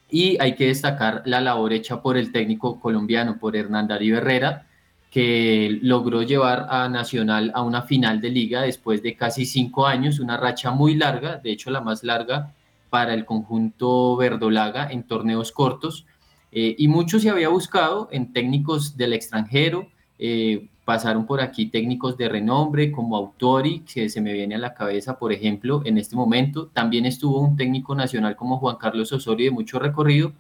[0.10, 4.66] y hay que destacar la labor hecha por el técnico colombiano, por Hernán Darío Herrera,
[5.12, 10.20] que logró llevar a Nacional a una final de liga después de casi cinco años,
[10.20, 12.54] una racha muy larga, de hecho la más larga
[12.90, 16.06] para el conjunto verdolaga en torneos cortos.
[16.52, 22.18] Eh, y mucho se había buscado en técnicos del extranjero, eh, pasaron por aquí técnicos
[22.18, 26.16] de renombre como Autori, que se me viene a la cabeza, por ejemplo, en este
[26.16, 26.68] momento.
[26.74, 30.34] También estuvo un técnico nacional como Juan Carlos Osorio de mucho recorrido,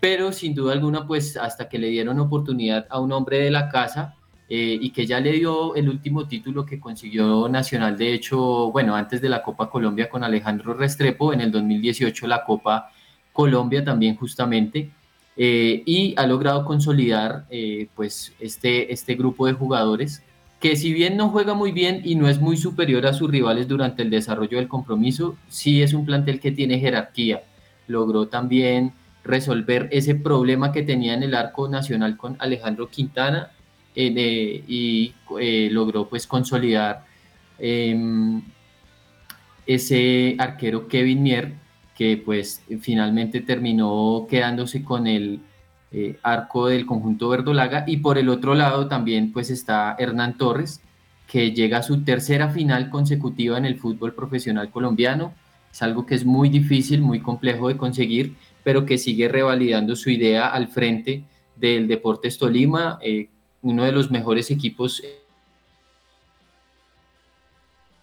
[0.00, 3.68] pero sin duda alguna, pues hasta que le dieron oportunidad a un hombre de la
[3.68, 4.16] casa
[4.48, 8.94] eh, y que ya le dio el último título que consiguió Nacional, de hecho, bueno,
[8.94, 12.90] antes de la Copa Colombia con Alejandro Restrepo, en el 2018 la Copa
[13.32, 14.90] Colombia también justamente,
[15.38, 20.22] eh, y ha logrado consolidar eh, pues este, este grupo de jugadores
[20.60, 23.68] que si bien no juega muy bien y no es muy superior a sus rivales
[23.68, 27.42] durante el desarrollo del compromiso, sí es un plantel que tiene jerarquía.
[27.86, 33.50] Logró también resolver ese problema que tenía en el arco nacional con Alejandro Quintana
[33.94, 35.12] eh, y
[35.70, 37.04] logró pues consolidar
[37.58, 38.40] em,
[39.66, 41.65] ese arquero Kevin Mier
[41.96, 45.40] que pues finalmente terminó quedándose con el
[45.92, 47.84] eh, arco del conjunto verdolaga.
[47.86, 50.80] Y por el otro lado también pues está Hernán Torres
[51.26, 55.32] que llega a su tercera final consecutiva en el fútbol profesional colombiano.
[55.72, 60.10] Es algo que es muy difícil, muy complejo de conseguir pero que sigue revalidando su
[60.10, 61.22] idea al frente
[61.54, 63.28] del Deportes Tolima, eh,
[63.62, 65.04] uno de los mejores equipos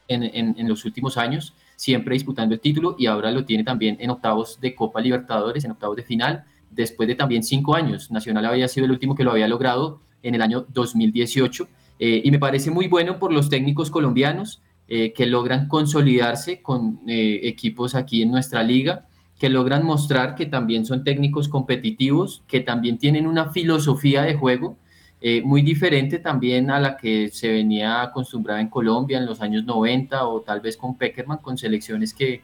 [0.08, 1.54] en, los últimos años,
[1.84, 5.72] siempre disputando el título y ahora lo tiene también en octavos de Copa Libertadores, en
[5.72, 8.10] octavos de final, después de también cinco años.
[8.10, 11.68] Nacional había sido el último que lo había logrado en el año 2018
[12.00, 17.02] eh, y me parece muy bueno por los técnicos colombianos eh, que logran consolidarse con
[17.06, 19.06] equipos aquí en nuestra liga
[19.38, 24.78] que logran mostrar que también son técnicos competitivos, que también tienen una filosofía de juego
[25.26, 29.64] eh, muy diferente también a la que se venía acostumbrada en Colombia en los años
[29.64, 32.42] 90 o tal vez con Peckerman, con selecciones que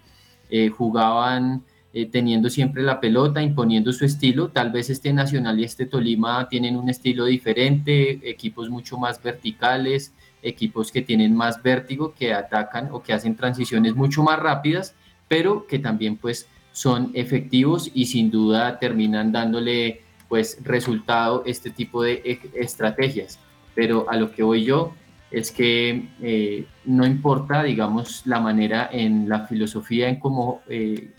[0.50, 1.62] eh, jugaban
[1.92, 4.48] eh, teniendo siempre la pelota, imponiendo su estilo.
[4.48, 10.14] Tal vez este Nacional y este Tolima tienen un estilo diferente, equipos mucho más verticales,
[10.42, 14.96] equipos que tienen más vértigo, que atacan o que hacen transiciones mucho más rápidas,
[15.28, 22.04] pero que también pues son efectivos y sin duda terminan dándole pues resultado este tipo
[22.04, 23.40] de e, estrategias.
[23.76, 24.94] Pero a lo que voy yo
[25.32, 31.12] es que eh, no importa, digamos, la manera en la filosofía en cómo eh,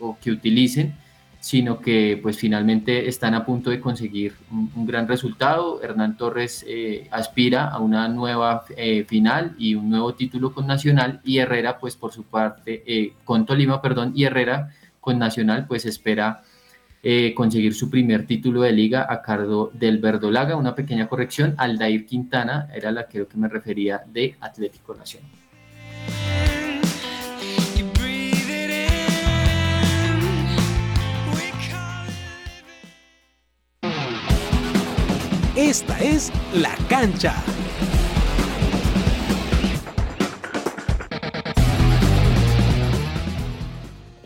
[0.00, 0.94] o, que utilicen,
[1.38, 5.82] sino que pues finalmente están a punto de conseguir un, gran resultado.
[5.82, 8.64] Hernán Torres eh, aspira a una nueva
[9.06, 13.80] final y un nuevo título con Nacional y Herrera pues por su parte, con Tolima,
[13.80, 16.42] perdón, y Herrera con Nacional, pues espera
[17.02, 20.56] eh, conseguir su primer título de liga a cargo del Verdolaga.
[20.56, 25.30] Una pequeña corrección, Aldair Quintana era la que me refería de Atlético Nacional.
[35.56, 37.34] Esta es La Cancha.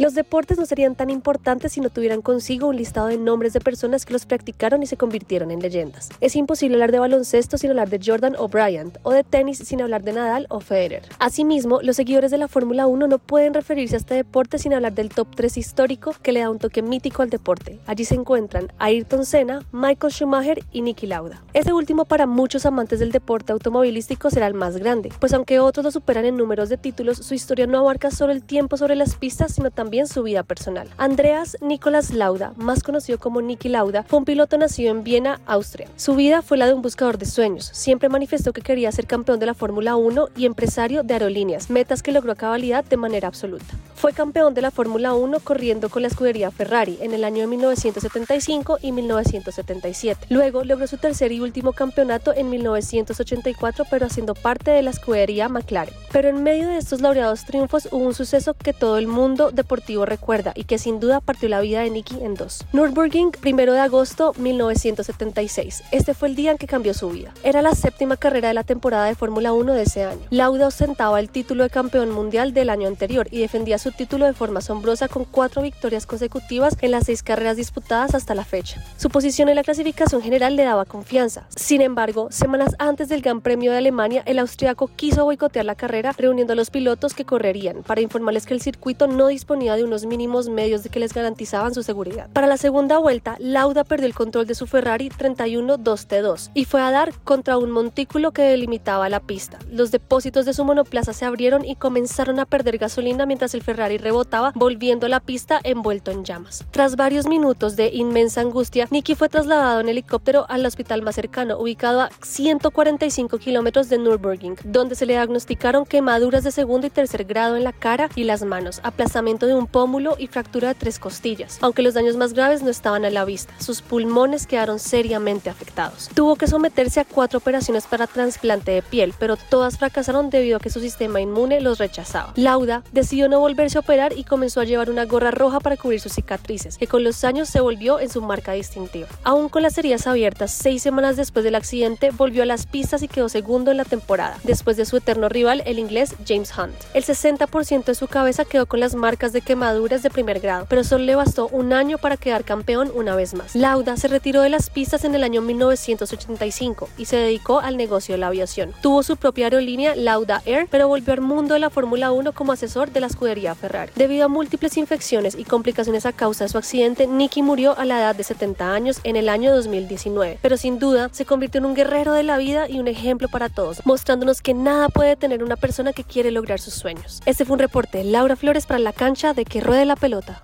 [0.01, 3.61] Los deportes no serían tan importantes si no tuvieran consigo un listado de nombres de
[3.61, 6.09] personas que los practicaron y se convirtieron en leyendas.
[6.23, 9.83] Es imposible hablar de baloncesto sin hablar de Jordan o Bryant, o de tenis sin
[9.83, 11.03] hablar de Nadal o Federer.
[11.19, 14.95] Asimismo, los seguidores de la Fórmula 1 no pueden referirse a este deporte sin hablar
[14.95, 17.79] del top 3 histórico que le da un toque mítico al deporte.
[17.85, 21.43] Allí se encuentran Ayrton Senna, Michael Schumacher y Niki Lauda.
[21.53, 25.85] Este último para muchos amantes del deporte automovilístico será el más grande, pues aunque otros
[25.85, 29.15] lo superan en números de títulos, su historia no abarca solo el tiempo sobre las
[29.17, 30.89] pistas, sino también su vida personal.
[30.99, 35.89] Andreas Nicolas Lauda, más conocido como Niki Lauda, fue un piloto nacido en Viena, Austria.
[35.97, 37.69] Su vida fue la de un buscador de sueños.
[37.73, 42.03] Siempre manifestó que quería ser campeón de la Fórmula 1 y empresario de aerolíneas, metas
[42.03, 43.65] que logró a cabalidad de manera absoluta.
[43.97, 47.49] Fue campeón de la Fórmula 1 corriendo con la escudería Ferrari en el año de
[47.49, 50.27] 1975 y 1977.
[50.31, 55.49] Luego logró su tercer y último campeonato en 1984, pero haciendo parte de la escudería
[55.49, 55.95] McLaren.
[56.13, 59.80] Pero en medio de estos laureados triunfos hubo un suceso que todo el mundo deportivo
[60.05, 62.65] recuerda y que sin duda partió la vida de Nicky en dos.
[62.73, 65.83] Nürburgring, primero de agosto 1976.
[65.91, 67.33] Este fue el día en que cambió su vida.
[67.43, 70.21] Era la séptima carrera de la temporada de Fórmula 1 de ese año.
[70.31, 74.33] Lauda ostentaba el título de campeón mundial del año anterior y defendía su título de
[74.33, 78.83] forma asombrosa con cuatro victorias consecutivas en las seis carreras disputadas hasta la fecha.
[78.97, 81.47] Su posición en la clasificación general le daba confianza.
[81.55, 86.13] Sin embargo, semanas antes del Gran Premio de Alemania, el austriaco quiso boicotear la carrera
[86.17, 90.07] reuniendo a los pilotos que correrían para informarles que el circuito no disponía de unos
[90.07, 92.29] mínimos medios que les garantizaban su seguridad.
[92.33, 96.91] Para la segunda vuelta, Lauda perdió el control de su Ferrari 31-2T2 y fue a
[96.91, 99.59] dar contra un montículo que delimitaba la pista.
[99.71, 103.99] Los depósitos de su monoplaza se abrieron y comenzaron a perder gasolina mientras el Ferrari
[103.99, 106.65] rebotaba, volviendo a la pista envuelto en llamas.
[106.71, 111.59] Tras varios minutos de inmensa angustia, Nicky fue trasladado en helicóptero al hospital más cercano,
[111.59, 117.25] ubicado a 145 kilómetros de Nürburgring, donde se le diagnosticaron quemaduras de segundo y tercer
[117.25, 120.99] grado en la cara y las manos, aplastamiento de un pómulo y fractura de tres
[120.99, 121.59] costillas.
[121.61, 126.09] Aunque los daños más graves no estaban a la vista, sus pulmones quedaron seriamente afectados.
[126.15, 130.61] Tuvo que someterse a cuatro operaciones para trasplante de piel, pero todas fracasaron debido a
[130.61, 132.33] que su sistema inmune los rechazaba.
[132.37, 136.01] Lauda decidió no volverse a operar y comenzó a llevar una gorra roja para cubrir
[136.01, 139.09] sus cicatrices, que con los años se volvió en su marca distintiva.
[139.25, 143.09] Aún con las heridas abiertas, seis semanas después del accidente, volvió a las pistas y
[143.09, 146.75] quedó segundo en la temporada, después de su eterno rival, el inglés James Hunt.
[146.95, 150.85] El 60% de su cabeza quedó con las marcas de quemaduras de primer grado, pero
[150.85, 153.55] solo le bastó un año para quedar campeón una vez más.
[153.55, 158.15] Lauda se retiró de las pistas en el año 1985 y se dedicó al negocio
[158.15, 158.73] de la aviación.
[158.83, 162.53] Tuvo su propia aerolínea Lauda Air, pero volvió al mundo de la Fórmula 1 como
[162.53, 163.93] asesor de la escudería Ferrari.
[163.95, 167.99] Debido a múltiples infecciones y complicaciones a causa de su accidente, Nicky murió a la
[168.01, 171.75] edad de 70 años en el año 2019, pero sin duda se convirtió en un
[171.75, 175.57] guerrero de la vida y un ejemplo para todos, mostrándonos que nada puede tener una
[175.57, 177.21] persona que quiere lograr sus sueños.
[177.27, 180.43] Este fue un reporte de Laura Flores para la cancha de que ruede la pelota.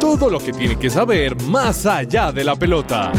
[0.00, 3.12] Todo lo que tiene que saber más allá de la pelota.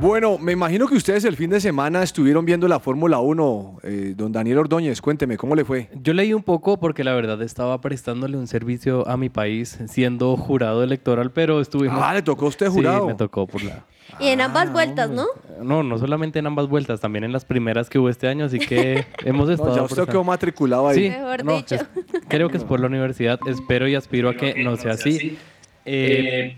[0.00, 3.80] Bueno, me imagino que ustedes el fin de semana estuvieron viendo la Fórmula 1.
[3.82, 5.90] Eh, don Daniel Ordóñez, cuénteme, ¿cómo le fue?
[6.02, 10.38] Yo leí un poco porque la verdad estaba prestándole un servicio a mi país siendo
[10.38, 12.00] jurado electoral, pero estuvimos...
[12.02, 13.02] Ah, ¿le tocó a usted jurado?
[13.02, 13.84] Sí, me tocó por la...
[14.18, 15.26] Y en ambas vueltas, ¿no?
[15.62, 18.58] No, no solamente en ambas vueltas, también en las primeras que hubo este año, así
[18.58, 19.70] que hemos estado...
[19.70, 20.96] No, ya usted quedó matriculado ahí.
[20.96, 21.74] Sí, Mejor no, dicho.
[21.74, 21.86] es-
[22.26, 23.38] creo que es por la universidad.
[23.46, 25.36] Espero y aspiro a que no sea así.
[25.84, 26.56] Eh,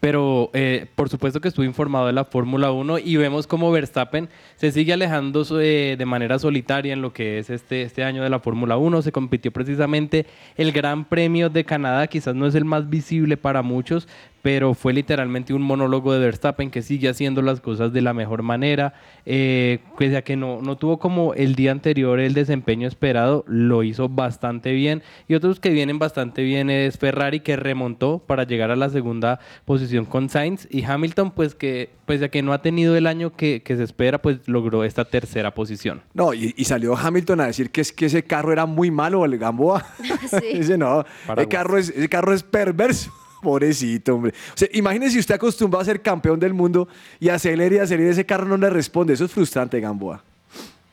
[0.00, 4.30] pero eh, por supuesto que estuve informado de la Fórmula 1 y vemos como Verstappen
[4.56, 8.30] se sigue alejando eh, de manera solitaria en lo que es este, este año de
[8.30, 9.02] la Fórmula 1.
[9.02, 10.26] Se compitió precisamente
[10.56, 14.08] el Gran Premio de Canadá, quizás no es el más visible para muchos,
[14.42, 18.42] pero fue literalmente un monólogo de Verstappen que sigue haciendo las cosas de la mejor
[18.42, 18.94] manera.
[19.26, 23.82] Eh, pese a que no, no tuvo como el día anterior el desempeño esperado, lo
[23.82, 25.02] hizo bastante bien.
[25.28, 29.40] Y otros que vienen bastante bien es Ferrari, que remontó para llegar a la segunda
[29.64, 30.66] posición con Sainz.
[30.70, 33.84] Y Hamilton, pues que pese a que no ha tenido el año que, que se
[33.84, 36.02] espera, pues logró esta tercera posición.
[36.14, 39.24] No, y, y salió Hamilton a decir que es que ese carro era muy malo,
[39.24, 39.86] el Gamboa.
[40.52, 41.48] Dice, no, ese Paraguas.
[41.48, 43.12] carro, es, ese carro es perverso.
[43.40, 44.32] Pobrecito, hombre.
[44.54, 46.88] O sea, imagínese usted acostumbrado a ser campeón del mundo
[47.18, 49.14] y acelera y acelera ese carro no le responde.
[49.14, 50.22] Eso es frustrante, Gamboa.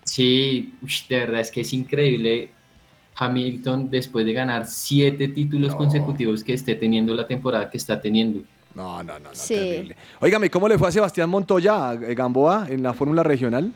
[0.04, 0.74] Sí,
[1.10, 2.50] de verdad es que es increíble
[3.16, 8.42] Hamilton después de ganar siete títulos consecutivos que esté teniendo la temporada que está teniendo.
[8.76, 9.90] No, no, no, Sí.
[10.20, 13.74] Óigame, ¿cómo le fue a Sebastián Montoya, eh, Gamboa, en la Fórmula Regional?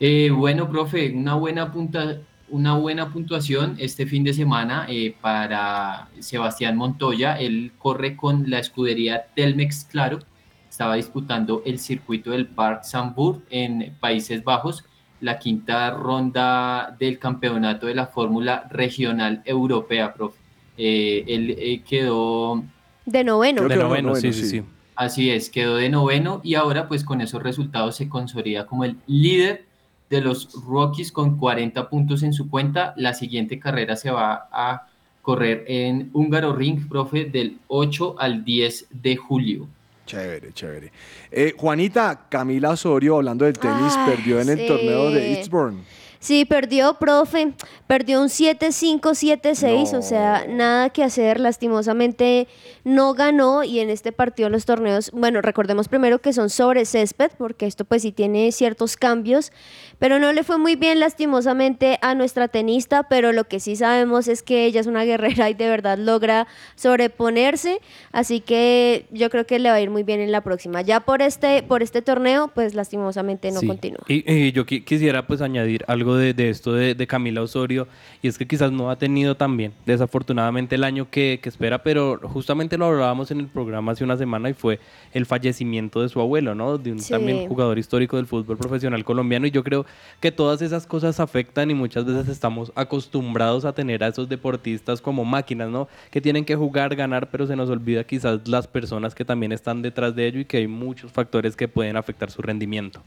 [0.00, 2.18] Eh, bueno, profe, una buena, punta,
[2.48, 7.38] una buena puntuación este fin de semana eh, para Sebastián Montoya.
[7.38, 10.20] Él corre con la escudería Telmex Claro.
[10.68, 14.84] Estaba disputando el circuito del Parc Sambour en Países Bajos,
[15.20, 20.38] la quinta ronda del campeonato de la Fórmula Regional Europea, profe.
[20.76, 22.62] Eh, él eh, quedó
[23.06, 23.66] De noveno.
[23.66, 24.62] De noveno, sí, sí, sí.
[24.94, 28.96] Así es, quedó de noveno y ahora pues con esos resultados se consolida como el
[29.06, 29.65] líder
[30.10, 32.94] de los Rockies con 40 puntos en su cuenta.
[32.96, 34.88] La siguiente carrera se va a
[35.22, 39.66] correr en Húngaro Ring, profe, del 8 al 10 de julio.
[40.06, 40.92] Chévere, chévere.
[41.32, 44.66] Eh, Juanita, Camila Osorio, hablando del tenis, Ay, perdió en el sí.
[44.68, 45.82] torneo de Eastbourne.
[46.26, 47.52] Sí, perdió, profe.
[47.86, 51.38] Perdió un 7-5-7-6, o sea, nada que hacer.
[51.38, 52.48] Lastimosamente
[52.82, 57.30] no ganó y en este partido los torneos, bueno, recordemos primero que son sobre césped,
[57.38, 59.52] porque esto pues sí tiene ciertos cambios,
[60.00, 64.26] pero no le fue muy bien lastimosamente a nuestra tenista, pero lo que sí sabemos
[64.26, 69.46] es que ella es una guerrera y de verdad logra sobreponerse, así que yo creo
[69.46, 70.82] que le va a ir muy bien en la próxima.
[70.82, 73.66] Ya por este, por este torneo, pues lastimosamente no Sí.
[73.68, 74.00] continúa.
[74.08, 77.86] Y, y yo qui- quisiera pues añadir algo de, de esto de, de Camila Osorio
[78.22, 82.18] y es que quizás no ha tenido también desafortunadamente el año que, que espera, pero
[82.24, 84.78] justamente lo hablábamos en el programa hace una semana y fue
[85.12, 86.78] el fallecimiento de su abuelo, ¿no?
[86.78, 87.10] De un Sí.
[87.12, 89.86] también jugador histórico del fútbol profesional colombiano y yo creo
[90.20, 95.00] que todas esas cosas afectan y muchas veces estamos acostumbrados a tener a esos deportistas
[95.00, 95.88] como máquinas, ¿no?
[96.10, 99.82] Que tienen que jugar, ganar, pero se nos olvida quizás las personas que también están
[99.82, 103.02] detrás de ello y que hay muchos factores que pueden afectar su rendimiento.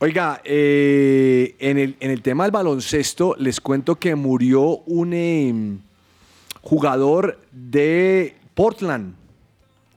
[0.00, 5.78] Oiga, eh, en, el, en el tema del baloncesto, les cuento que murió un em,
[6.62, 9.14] jugador de Portland.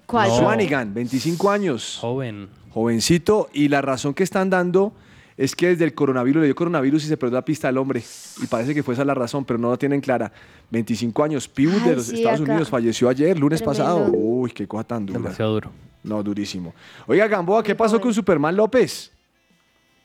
[0.07, 0.29] ¿Cuál?
[0.29, 0.37] No.
[0.39, 1.97] Swanigan, 25 años.
[2.01, 2.49] Joven.
[2.71, 3.49] Jovencito.
[3.53, 4.91] Y la razón que están dando
[5.37, 8.01] es que desde el coronavirus, le dio coronavirus y se perdió la pista del hombre.
[8.41, 10.31] Y parece que fue esa la razón, pero no la tienen clara.
[10.71, 11.47] 25 años.
[11.47, 12.51] Piu de los sí, Estados acá.
[12.51, 13.83] Unidos falleció ayer, lunes Tremendo.
[13.83, 14.11] pasado.
[14.11, 15.19] Uy, qué cosa tan dura.
[15.19, 15.71] Demasiado duro.
[16.03, 16.73] No, durísimo.
[17.05, 19.11] Oiga, Gamboa, ¿qué pasó con Superman López?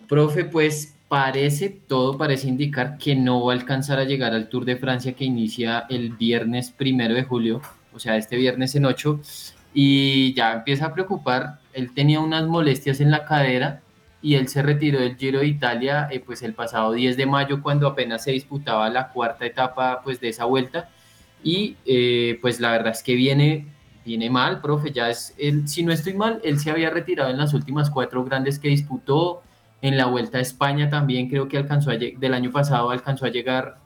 [0.09, 4.65] Profe, pues parece, todo parece indicar que no va a alcanzar a llegar al Tour
[4.65, 9.21] de Francia que inicia el viernes primero de julio, o sea, este viernes en 8,
[9.75, 11.61] y ya empieza a preocupar.
[11.73, 13.83] Él tenía unas molestias en la cadera
[14.23, 17.63] y él se retiró del Giro de Italia eh, pues el pasado 10 de mayo
[17.63, 20.89] cuando apenas se disputaba la cuarta etapa pues de esa vuelta
[21.45, 23.67] y eh, pues la verdad es que viene
[24.07, 27.39] viene mal, profe, ya es él, si no estoy mal, él se había retirado en
[27.39, 29.43] las últimas cuatro grandes que disputó,
[29.83, 33.29] en la Vuelta a España también creo que alcanzó a del año pasado alcanzó a
[33.31, 33.79] llegar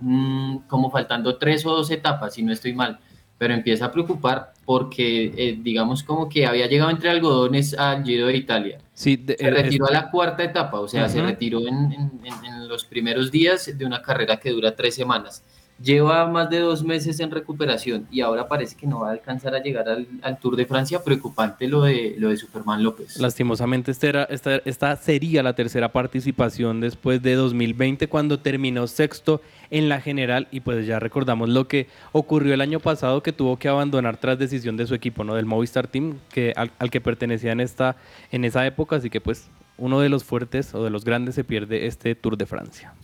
[0.00, 2.98] mm, como faltando tres o dos etapas, si no estoy mal,
[3.38, 8.26] pero empieza a preocupar porque eh, digamos como que había llegado entre algodones al Giro
[8.28, 8.78] de Italia.
[8.94, 11.26] Sí, de- Se eh, retiró a la cuarta etapa, o sea, se Ujú.
[11.28, 15.42] retiró en, en- en- en los primeros días de una carrera que dura tres semanas.
[15.82, 19.54] Lleva más de dos meses en recuperación y ahora parece que no va a alcanzar
[19.54, 21.04] a llegar al, Tour de Francia.
[21.04, 23.18] Preocupante lo de, lo de Superman López.
[23.18, 29.42] Lastimosamente esta, era- esta, esta sería la tercera participación después de 2020 cuando terminó sexto
[29.70, 33.58] en la general y pues ya recordamos lo que ocurrió el año pasado que tuvo
[33.58, 35.34] que abandonar tras decisión de su equipo, ¿no?
[35.34, 37.96] Del Movistar Team que, al, al que pertenecía en, esta,
[38.32, 41.44] en esa época, así que pues uno de los fuertes o de los grandes se
[41.44, 42.94] pierde este Tour de Francia.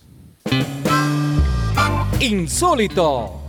[2.22, 3.40] Insólito.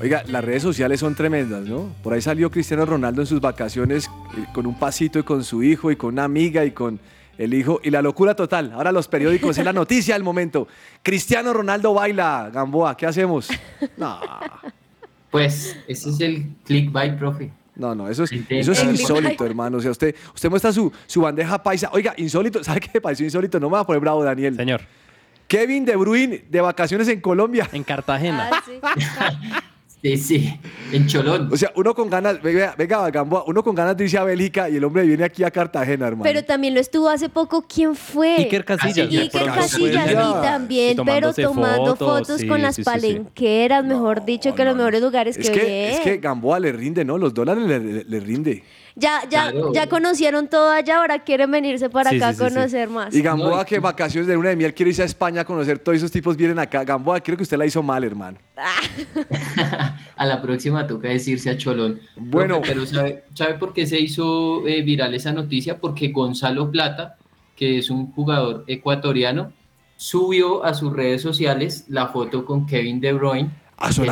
[0.00, 1.94] Oiga, las redes sociales son tremendas, ¿no?
[2.02, 5.62] Por ahí salió Cristiano Ronaldo en sus vacaciones eh, con un pasito y con su
[5.62, 6.98] hijo y con una amiga y con
[7.38, 8.72] el hijo y la locura total.
[8.72, 10.66] Ahora los periódicos es la noticia del momento.
[11.04, 13.48] Cristiano Ronaldo baila, Gamboa, ¿qué hacemos?
[13.96, 14.18] No,
[15.30, 17.52] Pues ese es el clickbait, profe.
[17.82, 19.78] No, no, eso es, eso es insólito, hermano.
[19.78, 21.90] O sea, usted, usted muestra su, su bandeja paisa.
[21.92, 23.58] Oiga, insólito, ¿sabe qué me pareció insólito?
[23.58, 24.54] No me va a poner bravo, Daniel.
[24.54, 24.82] Señor.
[25.48, 27.68] Kevin De Bruyne de vacaciones en Colombia.
[27.72, 28.50] En Cartagena.
[28.64, 28.78] Sí,
[30.02, 30.52] sí,
[30.92, 31.48] en Cholón.
[31.52, 34.68] O sea, uno con ganas, venga, venga, Gamboa, uno con ganas de irse a Bélgica
[34.68, 36.24] y el hombre viene aquí a Cartagena, hermano.
[36.24, 37.62] Pero también lo estuvo hace poco.
[37.62, 38.36] ¿Quién fue?
[38.38, 42.82] Iker Casillas, Iker Casillas, y también, Y pero tomando fotos, fotos sí, con las sí,
[42.82, 42.92] sí, sí.
[42.92, 45.90] palenqueras, mejor dicho, que los mejores lugares Es que, que, bien.
[45.92, 47.16] es que Gamboa le rinde, ¿no?
[47.18, 48.64] Los dólares le, le- le rinde.
[48.94, 49.72] Ya, ya, Claro.
[49.72, 52.54] ya conocieron todo allá, ahora quieren venirse para Sí, acá sí, a sí.
[52.54, 53.14] conocer más.
[53.14, 55.96] Y Gamboa, que vacaciones de luna de miel quiere irse a España a conocer, todos
[55.96, 56.84] esos tipos vienen acá.
[56.84, 58.38] Gamboa, creo que usted la hizo mal, hermano.
[60.16, 62.00] A la próxima toca decirse a Cholón.
[62.16, 62.56] Bueno.
[62.60, 65.78] Profe, pero ¿sabe, sabe por qué se hizo eh, viral esa noticia?
[65.78, 67.16] Porque Gonzalo Plata,
[67.56, 69.52] que es un jugador ecuatoriano,
[69.96, 73.50] subió a sus redes sociales la foto con Kevin De Bruyne.
[73.76, 74.10] ¿Ah, son que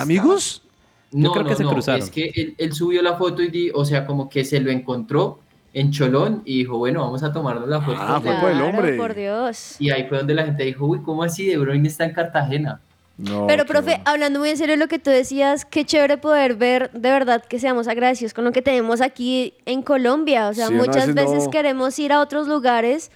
[1.12, 1.22] amigos?
[1.22, 2.00] No, Yo creo no, que se no, cruzaron.
[2.02, 4.70] Es que él, él subió la foto y, di- o sea, como que se lo
[4.70, 5.40] encontró
[5.72, 7.98] en Cholón y dijo, bueno, vamos a tomarnos la foto.
[8.00, 8.96] Ah, fue por el hombre.
[8.96, 9.76] por Dios.
[9.78, 12.80] Y ahí fue donde la gente dijo, uy, ¿cómo así De Bruyne está en Cartagena?
[13.18, 16.54] No, Pero, profe, hablando muy en serio de lo que tú decías, qué chévere poder
[16.56, 20.48] ver de verdad que seamos agradecidos con lo que tenemos aquí en Colombia.
[20.48, 23.11] O sea, Sí, muchas veces veces no- queremos ir a otros lugares,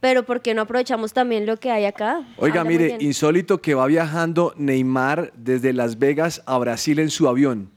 [0.00, 2.22] pero ¿por qué no aprovechamos también lo que hay acá?
[2.36, 7.28] Oiga, Habla mire, insólito que va viajando Neymar desde Las Vegas a Brasil en su
[7.28, 7.70] avión.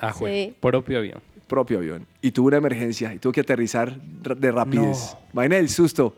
[0.00, 0.54] Ah, Sí.
[0.60, 1.20] propio avión.
[1.46, 2.06] Propio avión.
[2.20, 5.16] Y tuvo una emergencia y tuvo que aterrizar de rapidez.
[5.32, 6.16] Imagina el susto.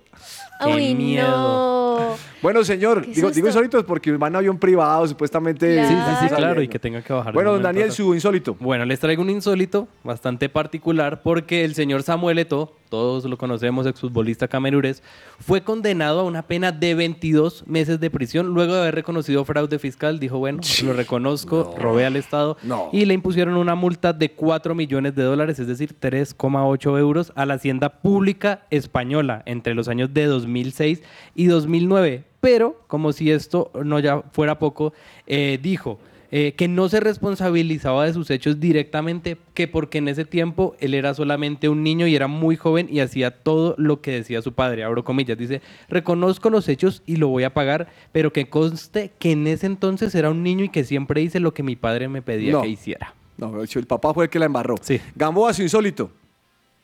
[0.66, 2.16] Uy, no.
[2.43, 5.82] Bueno, señor, digo, digo insólitos porque van a avión privado, supuestamente.
[5.82, 6.36] Sí, sí, sí, saliendo.
[6.36, 7.34] claro, y que tenga que bajar.
[7.34, 8.57] Bueno, don Daniel, su insólito.
[8.59, 13.86] Bueno, les traigo un insólito bastante particular porque el señor Samuel Eto'o, todos lo conocemos,
[13.86, 15.03] exfutbolista camerures,
[15.38, 19.78] fue condenado a una pena de 22 meses de prisión luego de haber reconocido fraude
[19.78, 20.18] fiscal.
[20.18, 22.57] Dijo, bueno, lo reconozco, robé al Estado
[22.93, 27.47] y le impusieron una multa de 4 millones de dólares, es decir, 3,8 euros a
[27.47, 31.03] la hacienda pública española entre los años de 2006
[31.34, 32.30] y 2009.
[32.41, 34.93] Pero, como si esto no ya fuera poco,
[35.26, 35.99] eh, dijo
[36.32, 40.95] eh, que no se responsabilizaba de sus hechos directamente, que porque en ese tiempo él
[40.95, 44.53] era solamente un niño y era muy joven y hacía todo lo que decía su
[44.53, 44.84] padre.
[44.84, 49.32] Abro comillas, dice, reconozco los hechos y lo voy a pagar, pero que conste que
[49.32, 52.22] en ese entonces era un niño y que siempre hice lo que mi padre me
[52.22, 52.62] pedía No.
[52.62, 53.14] que hiciera.
[53.36, 54.76] No, el papá fue el que la embarró.
[54.82, 55.01] Sí.
[55.16, 56.11] Gamboa, su insólito.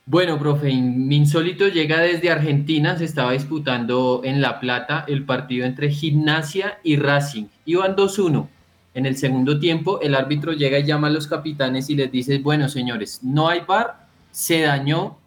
[0.08, 5.90] Bueno, profe, insólito llega desde Argentina, se estaba disputando en La Plata el partido entre
[5.90, 7.46] Gimnasia y Racing.
[7.64, 8.46] Iban 2-1.
[8.94, 12.38] En el segundo tiempo, el árbitro llega y llama a los capitanes y les dice,
[12.38, 15.18] bueno, señores, no hay bar, se dañó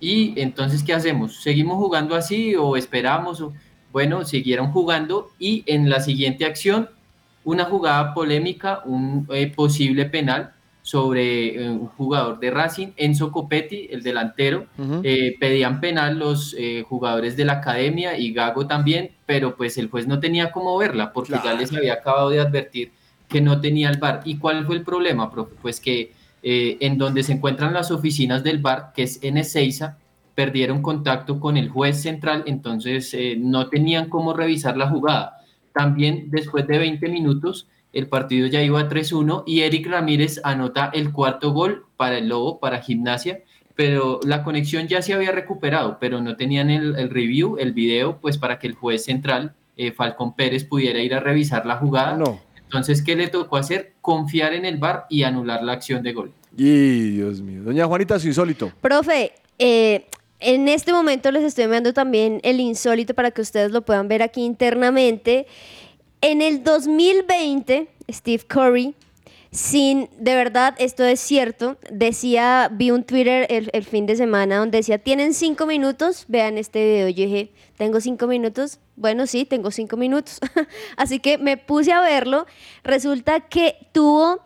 [0.00, 1.42] y entonces, ¿qué hacemos?
[1.42, 3.44] ¿Seguimos jugando así o esperamos?
[3.92, 6.88] Bueno, siguieron jugando y en la siguiente acción,
[7.44, 13.88] una jugada polémica, un eh, posible penal sobre eh, un jugador de Racing, Enzo Copetti,
[13.90, 14.66] el delantero.
[15.04, 19.88] Eh, pedían penal los eh, jugadores de la academia y Gago también, pero pues el
[19.88, 22.92] juez no tenía cómo verla porque ya les había acabado de advertir
[23.28, 24.20] que no tenía el VAR.
[24.24, 25.54] ¿Y cuál fue el problema, profe?
[25.62, 26.12] Pues que
[26.42, 29.98] eh, en donde se encuentran las oficinas del VAR, que es en Ezeiza,
[30.34, 35.38] perdieron contacto con el juez central, entonces no tenían cómo revisar la jugada.
[35.72, 41.12] También después de 20 minutos, el partido ya iba 3-1 y Eric Ramírez anota el
[41.12, 43.42] cuarto gol para el Lobo, para Gimnasia,
[43.74, 48.18] pero la conexión ya se había recuperado, pero no tenían el, el review, el video,
[48.20, 52.18] pues para que el juez central, eh, Falcón Pérez, pudiera ir a revisar la jugada.
[52.56, 53.94] Entonces, ¿qué le tocó hacer?
[54.00, 56.32] Confiar en el VAR y anular la acción de gol.
[56.56, 57.62] Y Dios mío.
[57.62, 58.72] Doña Juanita, su insólito.
[58.80, 60.06] Profe, eh,
[60.40, 64.22] en este momento les estoy enviando también el insólito para que ustedes lo puedan ver
[64.22, 65.46] aquí internamente.
[66.24, 68.94] En el 2020, Steve Curry,
[69.50, 74.78] sin, de verdad, esto es cierto, decía, vi un Twitter el, fin de semana donde
[74.78, 77.08] decía, tienen cinco minutos, vean este video.
[77.08, 78.78] Yo dije, ¿tengo cinco minutos?
[78.94, 80.38] Bueno, sí, tengo cinco minutos.
[80.96, 82.46] Así que me puse a verlo.
[82.84, 84.42] Resulta que tuvo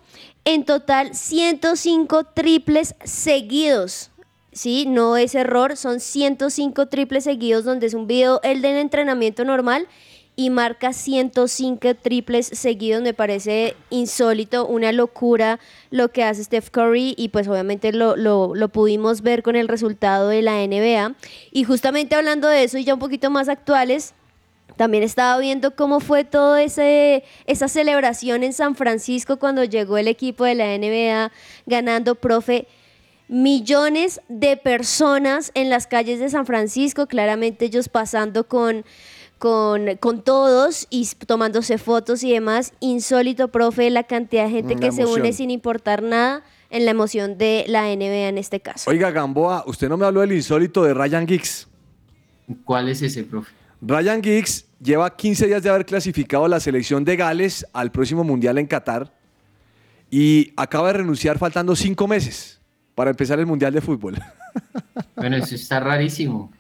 [0.47, 4.13] en total 105 triples seguidos.
[4.51, 9.45] Sí, no es error, son 105 triples seguidos donde es un video, el del entrenamiento
[9.45, 9.87] normal,
[10.37, 13.03] y marca 105 triples seguidos.
[13.03, 15.59] Me parece insólito, una locura
[15.91, 20.29] lo que hace Steph Curry y pues obviamente lo, lo, pudimos ver con el resultado
[20.29, 21.15] de la NBA.
[21.51, 24.15] Y justamente hablando de eso y ya un poquito más actuales,
[24.77, 26.27] también estaba viendo cómo fue
[26.61, 31.33] ese esa celebración en San Francisco cuando llegó el equipo de la NBA
[31.65, 32.69] ganando, profe.
[33.29, 38.85] Millones de personas en las calles de San Francisco, claramente ellos pasando con,
[39.39, 42.73] con, con todos y tomándose fotos y demás.
[42.81, 47.39] Insólito, profe, la cantidad de gente que se une sin importar nada en la emoción
[47.39, 48.91] de la NBA en este caso.
[48.91, 51.69] Oiga, Gamboa, usted no me habló del insólito de Ryan Giggs.
[52.65, 53.53] ¿Cuál es ese, profe?
[53.81, 58.25] Ryan Giggs lleva 15 días de haber clasificado a la selección de Gales al próximo
[58.25, 59.13] Mundial en Qatar
[60.11, 62.61] y acaba de renunciar faltando cinco meses
[62.97, 64.17] para empezar el Mundial de Fútbol.
[65.15, 66.53] Bueno, eso está rarísimo.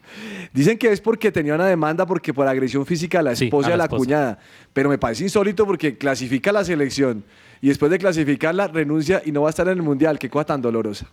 [0.53, 3.69] Dicen que es porque tenía una demanda porque por agresión física a la Sí, esposa
[3.69, 3.99] a y a la la esposa.
[4.05, 4.39] cuñada.
[4.73, 7.23] Pero me parece insólito porque clasifica la selección
[7.61, 10.19] y después de clasificarla renuncia y no va a estar en el Mundial.
[10.19, 11.07] Qué cosa tan dolorosa.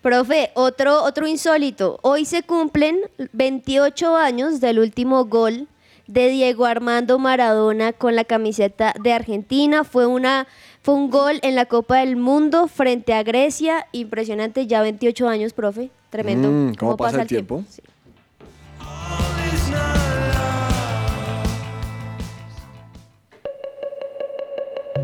[0.00, 1.98] Profe, otro, otro insólito.
[2.02, 2.96] Hoy se cumplen
[3.32, 5.68] 28 años del último gol
[6.06, 9.84] de Diego Armando Maradona con la camiseta de Argentina.
[9.84, 10.46] Fue, una,
[10.88, 13.86] fue un gol en la Copa del Mundo frente a Grecia.
[13.92, 15.90] Impresionante, ya 28 años, profe.
[16.08, 16.48] Tremendo.
[16.48, 17.62] Mm, ¿Cómo, pasa, el tiempo?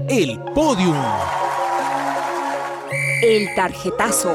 [0.08, 0.96] El podium.
[3.22, 4.34] El tarjetazo.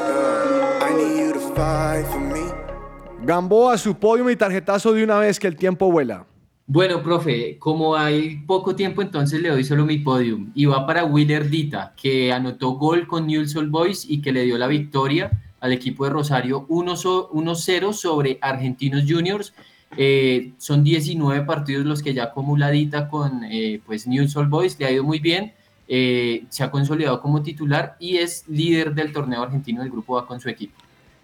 [3.24, 6.28] Gamboa, su podio y tarjetazo de una vez que el tiempo vuela.
[6.72, 10.52] Bueno, profe, como hay poco tiempo, entonces le doy solo mi podium.
[10.54, 14.44] Y va para Willer Dita, que anotó gol con Newell's Old Boys y que le
[14.44, 19.52] dio la victoria al equipo de Rosario 1 so- 1-0 sobre Argentinos Juniors.
[19.98, 24.80] Eh, son 19 partidos los que ya acumula Dita con eh, pues Newell's Boys.
[24.80, 25.54] Le ha ido muy bien.
[25.92, 30.28] eh, se ha consolidado como titular y es líder del torneo argentino del grupo A
[30.28, 30.76] con su equipo.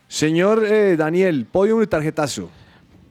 [0.08, 2.50] Señor eh, Daniel, podio y tarjetazo.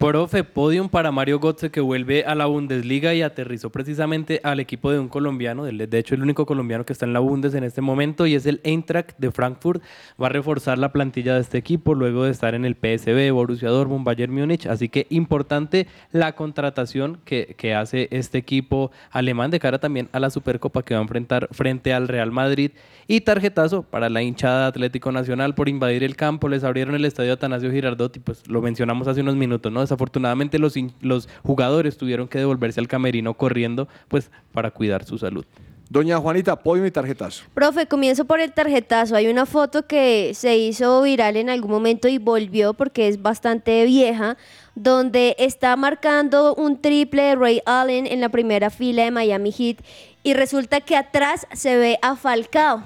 [0.04, 4.90] Profe, podium para Mario Götze que vuelve a la Bundesliga y aterrizó precisamente al equipo
[4.90, 7.80] de un colombiano, de hecho el único colombiano que está en la Bundes en este
[7.80, 9.82] momento y es el Eintracht de Frankfurt.
[10.22, 13.70] Va a reforzar la plantilla de este equipo luego de estar en el PSV, Borussia
[13.70, 19.78] Dortmund, Bayern Múnich, así que importante la contratación que, hace este equipo alemán de cara
[19.78, 22.72] también a la Supercopa que va a enfrentar frente al Real Madrid
[23.06, 27.32] y tarjetazo para la hinchada Atlético Nacional por invadir el campo, les abrieron el estadio
[27.32, 29.93] Atanasio Girardot y pues lo mencionamos hace unos minutos, ¿no?
[29.94, 35.44] Desafortunadamente los, jugadores tuvieron que devolverse al camerino corriendo pues para cuidar su salud.
[35.88, 37.44] Doña Juanita, podium y tarjetazo.
[37.54, 39.14] Profe, comienzo por el tarjetazo.
[39.14, 43.84] Hay una foto que se hizo viral en algún momento y volvió porque es bastante
[43.84, 44.36] vieja,
[44.74, 49.76] donde está marcando un triple de Ray Allen en la primera fila de Miami Heat
[50.24, 52.82] y resulta que atrás se ve a Falcao.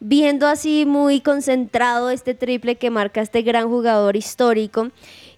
[0.00, 4.90] Viendo así muy concentrado este triple que marca este gran jugador histórico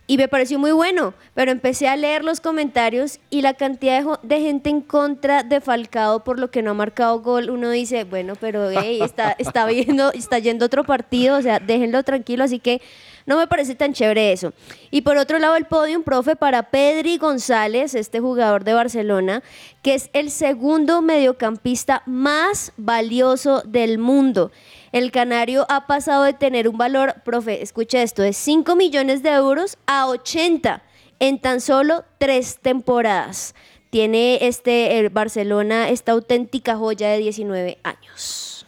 [0.07, 4.19] y me pareció muy bueno, pero empecé a leer los comentarios y la cantidad de,
[4.23, 8.05] de gente en contra de Falcao por lo que no ha marcado gol, uno dice,
[8.05, 12.61] bueno, pero hey, está, está viendo, está yendo otro partido, o sea, déjenlo tranquilo, así
[12.61, 12.81] que
[13.27, 14.53] no me parece tan chévere eso.
[14.93, 19.43] Y por otro lado, el podium, profe, para Pedri González, este jugador de Barcelona,
[19.83, 24.53] que es el segundo mediocampista más valioso del mundo.
[24.97, 29.29] El canario ha pasado de tener un valor, profe, escucha esto, de 5 millones de
[29.29, 30.83] euros a 80
[31.19, 33.55] en tan solo tres temporadas.
[33.91, 38.67] Tiene este el Barcelona esta auténtica joya de 19 años.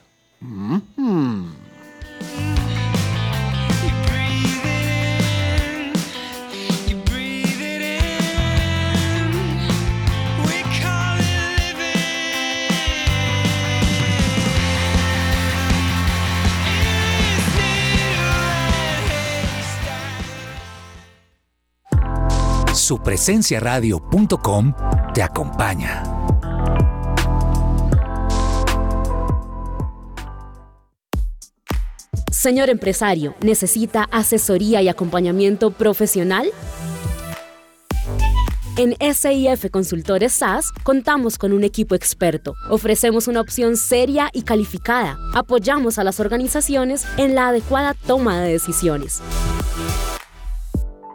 [22.89, 24.73] Supresenciaradio.com
[25.13, 26.03] te acompaña.
[32.33, 36.49] Señor empresario, ¿necesita asesoría y acompañamiento profesional?
[38.79, 42.55] En SIF Consultores SAS contamos con un equipo experto.
[42.71, 45.19] Ofrecemos una opción seria y calificada.
[45.35, 49.21] Apoyamos a las organizaciones en la adecuada toma de decisiones.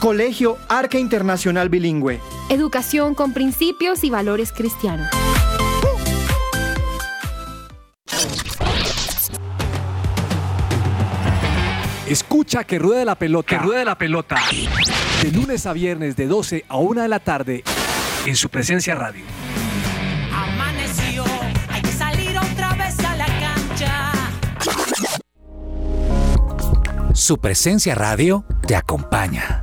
[0.00, 2.20] Colegio Arca Internacional Bilingüe.
[2.50, 5.08] Educación con principios y valores cristianos.
[12.06, 13.48] Escucha que ruede la pelota.
[13.48, 14.36] Que ruede la pelota.
[15.22, 17.64] De lunes a viernes de 12 a 1 de la tarde
[18.26, 19.24] en su presencia radio.
[20.32, 21.24] Amaneció,
[21.68, 24.12] hay que salir otra vez a la cancha.
[27.14, 29.62] Su presencia radio te acompaña.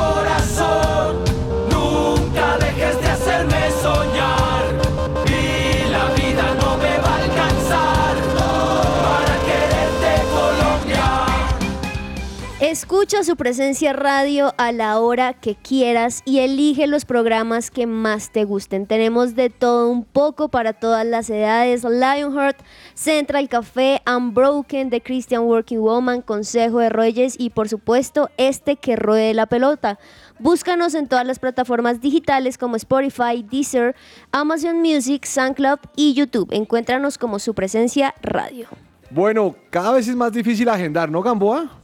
[13.01, 18.31] Escucha su presencia radio a la hora que quieras y elige los programas que más
[18.31, 18.85] te gusten.
[18.85, 21.83] Tenemos de todo un poco para todas las edades.
[21.83, 22.59] Lionheart,
[22.93, 28.95] Central Café, Unbroken, The Christian Working Woman, Consejo de Reyes y por supuesto este que
[28.95, 29.97] ruede la pelota.
[30.37, 33.95] Búscanos en todas las plataformas digitales como Spotify, Deezer,
[34.31, 36.49] Amazon Music, SoundCloud y YouTube.
[36.51, 38.67] Encuéntranos como su presencia radio.
[39.09, 41.80] Bueno, cada vez es más difícil agendar, ¿no, Gamboa?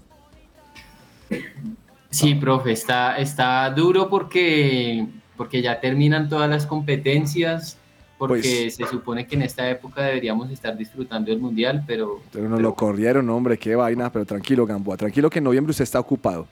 [2.09, 5.05] Sí, profe, está, está duro porque,
[5.35, 7.77] porque ya terminan todas las competencias
[8.17, 12.49] porque Pues- se supone que en esta época deberíamos estar disfrutando del mundial, pero Pero
[12.49, 14.11] nos lo corrieron, hombre, qué vaina.
[14.11, 16.47] Pero tranquilo, Gamboa, tranquilo que en noviembre usted está ocupado.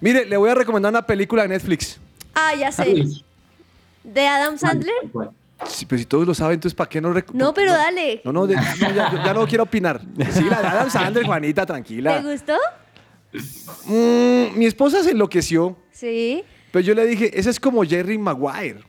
[0.00, 1.98] Mire, le voy a recomendar una película de Netflix.
[2.34, 3.02] Ah, ya sé.
[4.04, 4.94] ¿De Adam Sandler?
[5.66, 8.20] Sí, pero si todos lo saben, entonces ¿para qué no No, pero dale.
[8.24, 8.62] No, no, de- no,
[8.94, 10.00] ya, ya no quiero opinar.
[10.30, 12.20] Sí, la de Adam Sandler, Juanita, ¿Te tranquila.
[12.22, 12.54] gustó?
[13.86, 16.42] Mm, mi esposa se enloqueció, Sí.
[16.70, 18.80] pero yo le dije, ese es como Jerry Maguire,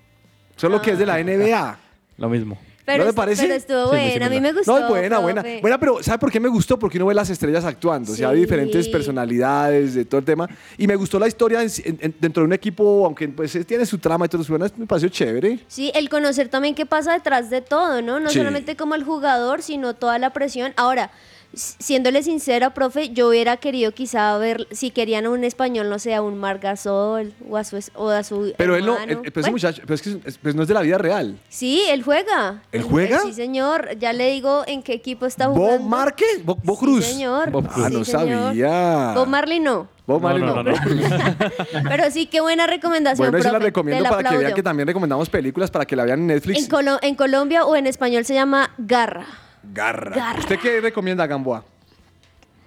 [0.56, 1.78] solo que es de la NBA.
[2.18, 2.58] Lo mismo.
[2.86, 3.42] Pero ¿No le est- parece?
[3.44, 5.42] pero estuvo Sí, buena, a mí me gustó, No, es buena, buena.
[5.44, 5.62] profe.
[5.62, 6.80] Buena, pero ¿sabe por qué me gustó?
[6.80, 8.12] Porque uno ve las estrellas actuando.
[8.12, 10.48] O sea, hay diferentes personalidades de todo el tema.
[10.76, 13.86] Y me gustó la historia en- en- en- dentro de un equipo, aunque pues tiene
[13.86, 14.52] su trama y todo eso.
[14.58, 15.60] bueno, me pareció chévere.
[15.68, 18.20] Sí, el conocer también qué pasa detrás de todo, ¿no?
[18.20, 18.40] No Sí.
[18.40, 20.74] solamente como el jugador, sino toda la presión.
[20.76, 21.12] Ahora,
[21.54, 26.22] siéndole sincera, profe, yo hubiera querido quizá ver, si querían un español, no sé, a
[26.22, 29.52] un Margasol o a su, o a su Pero él no, el- pero ese Bueno,
[29.54, 31.38] muchacho, pero es que es- pues no es de la vida real.
[31.50, 32.62] Sí, él juega.
[32.72, 33.20] ¿Él juega?
[33.22, 33.98] Sí, señor.
[34.00, 35.88] Ya le digo en qué equipo está ¿Bob jugando.
[35.90, 36.44] Márquez?
[36.46, 37.06] ¿Bob, Bob Cruz?
[37.06, 37.50] señor.
[37.52, 38.46] Bob Ah, no Sí, señor.
[38.48, 39.14] sabía.
[39.16, 39.88] Bob Marley no.
[40.06, 40.64] Bob Marley no.
[41.90, 43.66] Pero sí, qué buena recomendación, Bueno, eso la profe.
[43.66, 46.28] recomiendo Te la para que vean que también recomendamos películas para que la vean en
[46.28, 46.60] Netflix.
[46.64, 49.26] En, Colo- en Colombia o en español se llama Garra.
[49.74, 50.16] Garra.
[50.16, 50.40] Garra.
[50.40, 51.64] ¿Usted qué recomienda, Gamboa?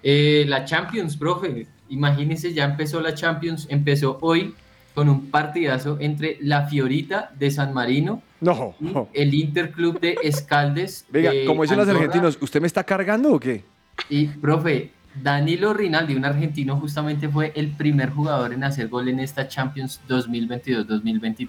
[0.02, 1.66] Eh, la Champions, profe.
[1.88, 3.66] Imagínense, ya empezó la Champions.
[3.70, 4.54] Empezó hoy
[4.94, 8.74] con un partidazo entre la Fiorita de San Marino No.
[8.80, 11.06] y el Interclub de Escaldes.
[11.10, 13.64] Venga, de como dicen los argentinos, ¿usted me está cargando o qué?
[14.08, 19.20] Y, profe, Danilo Rinaldi, un argentino, justamente fue el primer jugador en hacer gol en
[19.20, 21.48] esta Champions 2022-2023.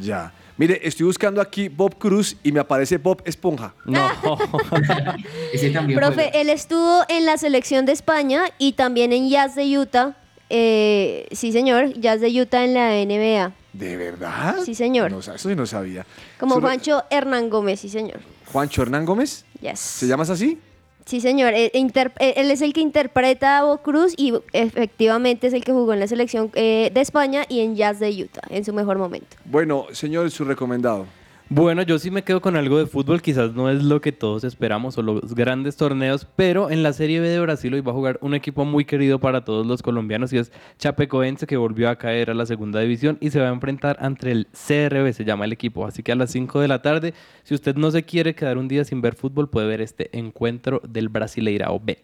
[0.00, 0.32] Ya.
[0.58, 3.74] Mire, estoy buscando aquí Bob Cruz y me aparece Bob Esponja.
[3.84, 4.08] No.
[5.52, 9.78] Ese también Profe, él estuvo en la selección de España y también en Jazz de
[9.78, 10.16] Utah.
[10.50, 13.52] Eh, sí, señor, Jazz de Utah en la NBA.
[13.72, 14.56] ¿De verdad?
[14.64, 15.10] Sí, señor.
[15.10, 16.04] No, eso sí no sabía.
[16.38, 18.20] Como Solo- Juancho Hernán Gómez, sí, señor.
[18.52, 19.46] Juancho Hernán Gómez.
[19.62, 19.78] Yes.
[19.80, 20.58] ¿Se llamas así?
[21.04, 21.52] Sí, señor.
[21.54, 25.64] Eh, inter- eh, Él es el que interpreta a Bob Cruz y efectivamente es el
[25.64, 28.72] que jugó en la selección eh, de España y en Jazz de Utah en su
[28.72, 29.36] mejor momento.
[29.44, 31.06] Bueno, señor, su recomendado.
[31.54, 34.42] Bueno, yo sí me quedo con algo de fútbol, quizás no es lo que todos
[34.42, 37.94] esperamos o los grandes torneos, pero en la Serie B de Brasil hoy va a
[37.94, 41.96] jugar un equipo muy querido para todos los colombianos y es Chapecoense que volvió a
[41.96, 45.44] caer a la segunda división y se va a enfrentar entre el CRB, se llama
[45.44, 48.34] el equipo, así que a las 5 de la tarde, si usted no se quiere
[48.34, 52.02] quedar un día sin ver fútbol, puede ver este encuentro del Brasileirao B.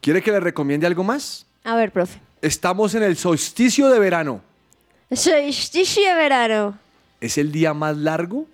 [0.00, 1.44] ¿Quiere que le recomiende algo más?
[1.64, 2.20] A ver, profe.
[2.40, 4.40] Estamos en el solsticio de verano.
[5.10, 6.78] Solsticio de verano.
[7.20, 8.46] Es el día más largo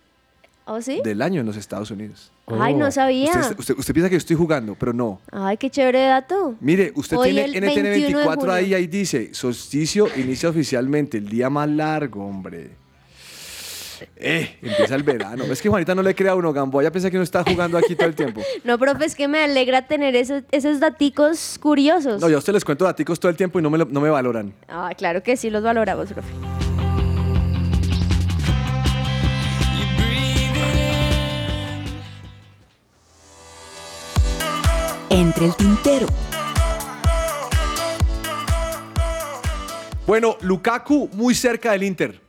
[0.68, 1.00] ¿Oh, sí?
[1.02, 2.30] del año en los Estados Unidos.
[2.46, 3.30] Ay, no sabía.
[3.30, 5.20] Usted, usted- usted piensa que yo estoy jugando, pero no.
[5.32, 6.54] Ay, qué chévere dato.
[6.60, 8.76] Mire, usted Hoy tiene el NTN 21 de 24 ahí, junio.
[8.76, 12.70] ahí dice, solsticio inicia oficialmente, el día más largo, hombre.
[14.16, 15.42] Eh, empieza el verano.
[15.44, 17.76] Es que Juanita no le crea a uno, Gamboa, ya piensa que no está jugando
[17.76, 18.40] aquí todo el tiempo.
[18.64, 22.20] No, profe, es que me alegra tener esos, esos daticos curiosos.
[22.20, 24.00] No, yo a usted les cuento daticos todo el tiempo y no me, lo- no
[24.00, 24.52] me valoran.
[24.68, 26.28] Ah, claro que sí, los valoramos, profe.
[35.10, 36.06] Entre el tintero.
[40.06, 42.20] Bueno, Lukaku muy cerca del Inter.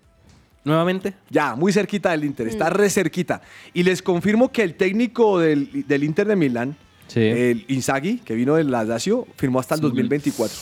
[0.66, 1.14] ¿Nuevamente?
[1.30, 2.74] Ya, muy cerquita del Inter, está Mm.
[2.74, 3.42] re cerquita.
[3.74, 6.76] Y les confirmo que el técnico del, del Inter de Milán,
[7.16, 10.56] el Inzaghi, que vino del Lazio, firmó hasta el 2024.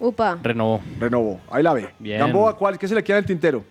[0.00, 0.38] Upa.
[0.42, 0.80] Renovó.
[0.98, 1.90] Renovó, ahí la ve.
[1.98, 2.18] Bien.
[2.18, 2.78] Gamboa, ¿cuál?
[2.78, 3.64] ¿Qué se le queda en el tintero?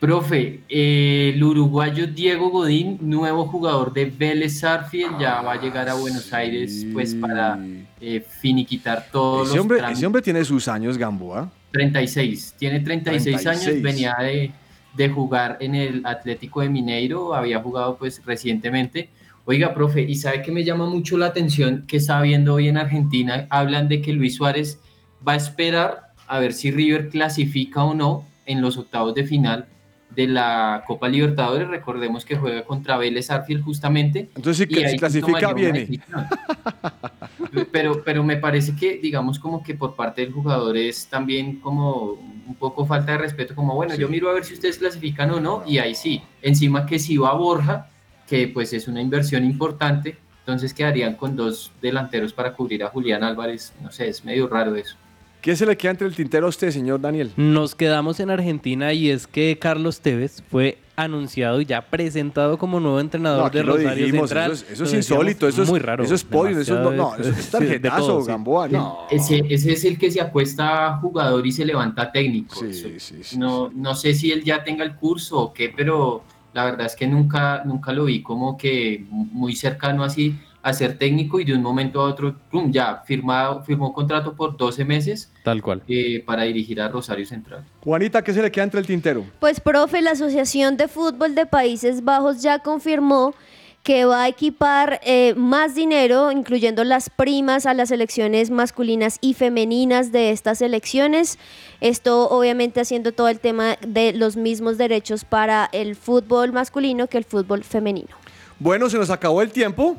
[0.00, 5.88] Profe, eh, el uruguayo Diego Godín, nuevo jugador de Vélez Sarfield, ya va a llegar
[5.88, 7.58] a Buenos Aires pues para
[8.00, 11.50] eh, finiquitar todos Ese los hombre, ese hombre tiene sus años, Gamboa.
[11.72, 13.68] 36, tiene 36, 36.
[13.68, 14.52] años, venía de,
[14.94, 19.08] de jugar en el Atlético de Mineiro, había jugado pues recientemente.
[19.46, 22.76] Oiga, profe, ¿y sabe que me llama mucho la atención que está viendo hoy en
[22.76, 23.46] Argentina?
[23.48, 24.80] Hablan de que Luis Suárez
[25.26, 29.66] va a esperar a ver si River clasifica o no en los octavos de final
[30.14, 31.68] de la Copa Libertadores.
[31.68, 34.30] Recordemos que juega contra Vélez Arfield justamente.
[34.34, 35.80] Entonces, si si clasifica, viene.
[35.80, 36.26] decisión.
[37.70, 42.18] Pero, pero me parece que, digamos, como que por parte del jugador es también como
[42.46, 45.40] un poco falta de respeto, como bueno, yo miro a ver si ustedes clasifican o
[45.40, 46.22] no, y ahí sí.
[46.42, 47.88] Encima que si va Borja,
[48.26, 53.22] que pues es una inversión importante, entonces quedarían con dos delanteros para cubrir a Julián
[53.22, 53.72] Álvarez.
[53.80, 54.96] No sé, es medio raro eso.
[55.44, 57.30] ¿Qué se le queda entre el tintero a usted, señor Daniel?
[57.36, 62.80] Nos quedamos en Argentina y es que Carlos Tevez fue anunciado y ya presentado como
[62.80, 64.52] nuevo entrenador No, de lo Rosario dijimos, Central.
[64.52, 66.02] eso es- eso insólito, eso es- muy raro.
[66.02, 68.28] eso es podio, eso es- no, no, eso es tarjetazo, todo, sí.
[68.28, 68.98] Gamboa, no.
[69.10, 72.64] Ese, ese es el que se acuesta jugador y se levanta técnico.
[72.64, 72.88] Eso-
[73.36, 76.24] No, no sé si él ya tenga el curso o qué, pero
[76.54, 80.96] la verdad es que nunca, nunca lo vi como que muy cercano así a ser
[80.96, 85.30] técnico y de un momento a otro, pum, ya firmado, firmó contrato por 12 meses
[85.44, 85.82] Tal cual.
[85.86, 87.64] eh, para dirigir a Rosario Central.
[87.82, 89.24] Juanita, ¿qué se le queda entre el tintero?
[89.40, 93.34] Pues, profe, la Asociación de Fútbol de Países Bajos ya confirmó
[93.82, 99.34] que va a equipar eh, más dinero, incluyendo las primas a las selecciones masculinas y
[99.34, 101.38] femeninas de estas selecciones.
[101.82, 107.18] Esto obviamente haciendo todo el tema de los mismos derechos para el fútbol masculino que
[107.18, 108.16] el fútbol femenino.
[108.58, 109.98] Bueno, se nos acabó el tiempo,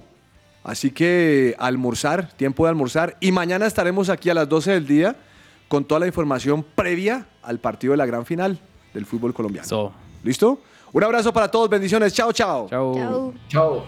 [0.66, 3.16] así que almorzar, tiempo de almorzar.
[3.22, 5.16] Y mañana estaremos aquí a las 12 del día
[5.68, 8.60] con toda la información previa al partido de la gran final
[8.94, 9.94] del fútbol colombiano.
[10.24, 10.60] ¿Listo?
[10.92, 12.14] Un abrazo para todos, bendiciones.
[12.14, 12.68] Chao, chao.
[12.70, 13.34] Chao.
[13.48, 13.86] Chao.